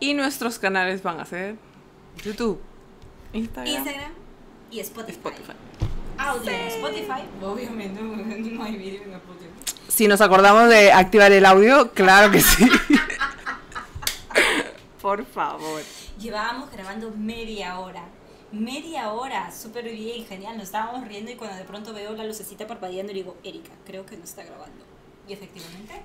Y 0.00 0.14
nuestros 0.14 0.58
canales 0.58 1.02
van 1.02 1.20
a 1.20 1.26
ser 1.26 1.56
YouTube, 2.24 2.58
Instagram, 3.34 3.74
Instagram 3.74 4.12
y 4.70 4.80
Spotify. 4.80 5.12
Spotify. 5.12 5.52
Audio 6.16 6.50
en 6.50 6.68
Spotify. 6.68 7.22
Obviamente 7.42 8.00
no 8.50 8.62
hay 8.64 8.76
video 8.78 9.02
en 9.02 9.12
Spotify. 9.12 9.50
Si 9.88 10.08
nos 10.08 10.22
acordamos 10.22 10.70
de 10.70 10.90
activar 10.90 11.32
el 11.32 11.44
audio, 11.44 11.92
claro 11.92 12.30
que 12.30 12.40
sí. 12.40 12.66
Por 15.06 15.24
favor. 15.24 15.82
Llevábamos 16.18 16.68
grabando 16.72 17.12
media 17.16 17.78
hora. 17.78 18.02
Media 18.50 19.12
hora, 19.12 19.52
súper 19.52 19.84
bien, 19.84 20.26
genial. 20.26 20.56
Nos 20.56 20.64
estábamos 20.64 21.06
riendo 21.06 21.30
y 21.30 21.36
cuando 21.36 21.56
de 21.56 21.62
pronto 21.62 21.92
veo 21.94 22.10
la 22.14 22.24
lucecita 22.24 22.66
parpadeando 22.66 23.12
y 23.12 23.14
digo, 23.14 23.36
Erika, 23.44 23.70
creo 23.86 24.04
que 24.04 24.16
no 24.16 24.24
está 24.24 24.42
grabando. 24.42 24.82
Y 25.28 25.32
efectivamente, 25.32 26.02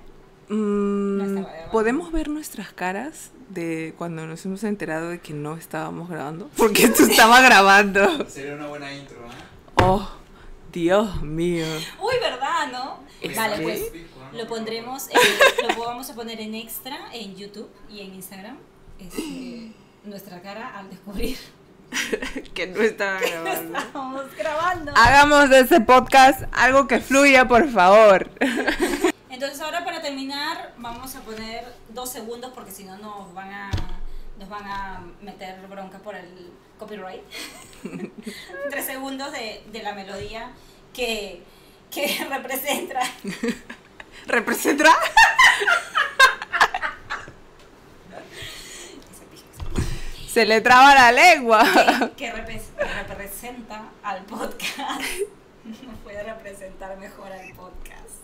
Mm, 0.48 1.16
No 1.18 1.24
estaba 1.24 1.48
grabando. 1.50 1.72
¿Podemos 1.72 2.12
ver 2.12 2.28
nuestras 2.28 2.72
caras 2.72 3.32
de 3.48 3.92
cuando 3.98 4.24
nos 4.28 4.44
hemos 4.46 4.62
enterado 4.62 5.08
de 5.08 5.18
que 5.20 5.32
no 5.32 5.56
estábamos 5.56 6.08
grabando? 6.08 6.48
Porque 6.56 6.88
tú 6.88 7.02
estabas 7.04 7.42
grabando. 7.42 8.28
Sería 8.30 8.54
una 8.54 8.68
buena 8.68 8.92
intro, 8.94 9.16
¿ah? 9.26 9.82
Oh, 9.84 10.08
Dios 10.72 11.22
mío. 11.22 11.66
uy, 12.00 12.14
¿verdad, 12.20 12.70
no? 12.70 13.00
Es 13.20 13.36
Vale, 13.36 13.56
que- 13.56 13.62
pues 13.64 13.92
lo 14.40 14.46
pondremos, 14.46 15.08
en- 15.10 15.68
lo 15.76 15.84
vamos 15.84 16.08
a 16.10 16.14
poner 16.14 16.40
en 16.40 16.54
extra 16.54 17.12
en 17.12 17.34
YouTube 17.34 17.68
y 17.90 18.00
en 18.02 18.14
Instagram. 18.14 18.58
Este, 19.06 19.72
nuestra 20.04 20.40
cara 20.42 20.78
al 20.78 20.88
descubrir 20.90 21.36
que 22.54 22.66
no 22.68 22.80
estaba 22.82 23.18
grabando. 23.20 23.78
estábamos 23.78 24.36
grabando. 24.36 24.92
Hagamos 24.96 25.50
de 25.50 25.60
ese 25.60 25.80
podcast 25.80 26.42
algo 26.52 26.86
que 26.86 27.00
fluya, 27.00 27.46
por 27.48 27.68
favor. 27.70 28.30
Entonces 29.30 29.60
ahora 29.60 29.84
para 29.84 30.00
terminar 30.00 30.72
vamos 30.78 31.14
a 31.16 31.20
poner 31.22 31.64
dos 31.88 32.10
segundos 32.10 32.52
porque 32.54 32.70
si 32.70 32.84
no 32.84 32.96
nos 32.98 33.32
van 33.34 33.50
a 33.52 33.70
nos 34.38 34.48
van 34.48 34.66
a 34.66 35.02
meter 35.20 35.60
bronca 35.68 35.98
por 35.98 36.14
el 36.14 36.50
copyright. 36.78 37.22
Tres 38.70 38.86
segundos 38.86 39.32
de, 39.32 39.64
de 39.72 39.82
la 39.82 39.94
melodía 39.94 40.52
que, 40.94 41.42
que 41.90 42.24
representa 42.30 43.00
¿Representa? 44.26 44.90
ese 49.10 49.24
pijo, 49.30 49.44
ese 49.78 50.21
Se 50.32 50.46
le 50.46 50.60
traba 50.60 50.94
la 50.94 51.12
lengua. 51.12 51.62
que, 52.16 52.24
que 52.26 52.32
repres- 52.32 53.06
representa 53.08 53.90
al 54.02 54.24
podcast. 54.24 55.00
No 55.64 55.92
puede 56.02 56.20
representar 56.24 56.98
mejor 56.98 57.30
al 57.30 57.52
podcast. 57.54 58.18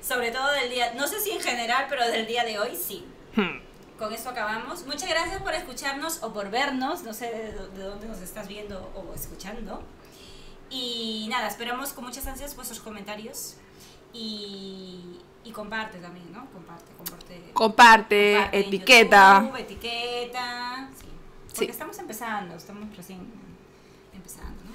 Sobre 0.00 0.30
todo 0.30 0.50
del 0.52 0.70
día, 0.70 0.94
no 0.94 1.06
sé 1.06 1.20
si 1.20 1.30
en 1.32 1.42
general, 1.42 1.84
pero 1.90 2.06
del 2.08 2.26
día 2.26 2.42
de 2.44 2.58
hoy 2.58 2.74
sí. 2.74 3.04
Hmm. 3.36 3.60
Con 3.98 4.14
esto 4.14 4.30
acabamos. 4.30 4.86
Muchas 4.86 5.10
gracias 5.10 5.42
por 5.42 5.52
escucharnos 5.52 6.22
o 6.22 6.32
por 6.32 6.50
vernos. 6.50 7.02
No 7.02 7.12
sé 7.12 7.26
de 7.30 7.82
dónde 7.82 8.06
nos 8.08 8.20
estás 8.22 8.48
viendo 8.48 8.90
o 8.96 9.14
escuchando. 9.14 9.82
Y 10.70 11.26
nada, 11.28 11.48
esperamos 11.48 11.92
con 11.92 12.04
muchas 12.04 12.26
ansias 12.26 12.56
vuestros 12.56 12.80
comentarios. 12.80 13.56
Y, 14.14 15.20
y 15.44 15.50
comparte 15.52 15.98
también, 15.98 16.30
¿no? 16.32 16.46
Comparte, 16.50 16.92
comparte. 16.96 17.50
Comparte, 17.52 18.48
etiqueta. 18.58 19.42
YouTube, 19.42 19.56
etiqueta. 19.60 20.88
Sí. 20.98 21.06
Porque 21.48 21.64
Sí. 21.66 21.70
estamos 21.70 21.98
empezando, 21.98 22.54
estamos 22.56 22.96
recién 22.96 23.20
empezando, 24.14 24.62
¿no? 24.64 24.72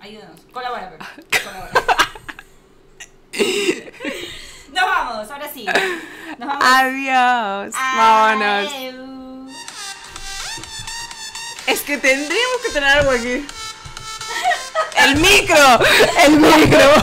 Ayúdanos. 0.00 0.40
Colabora, 0.52 0.90
Pepe. 0.90 1.04
Colabora. 1.44 1.72
Nos 4.72 4.84
vamos, 4.84 5.30
ahora 5.30 5.48
sí. 5.52 5.66
Nos 6.38 6.48
vamos. 6.48 6.64
Adiós. 6.64 7.74
Vámonos. 7.74 8.72
Adiós. 8.72 9.50
Es 11.66 11.80
que 11.80 11.96
tendríamos 11.98 12.56
que 12.66 12.72
tener 12.72 12.88
algo 12.98 13.10
aquí. 13.12 13.46
El 14.96 15.16
micro. 15.16 15.56
El 16.24 16.38
micro. 16.40 16.94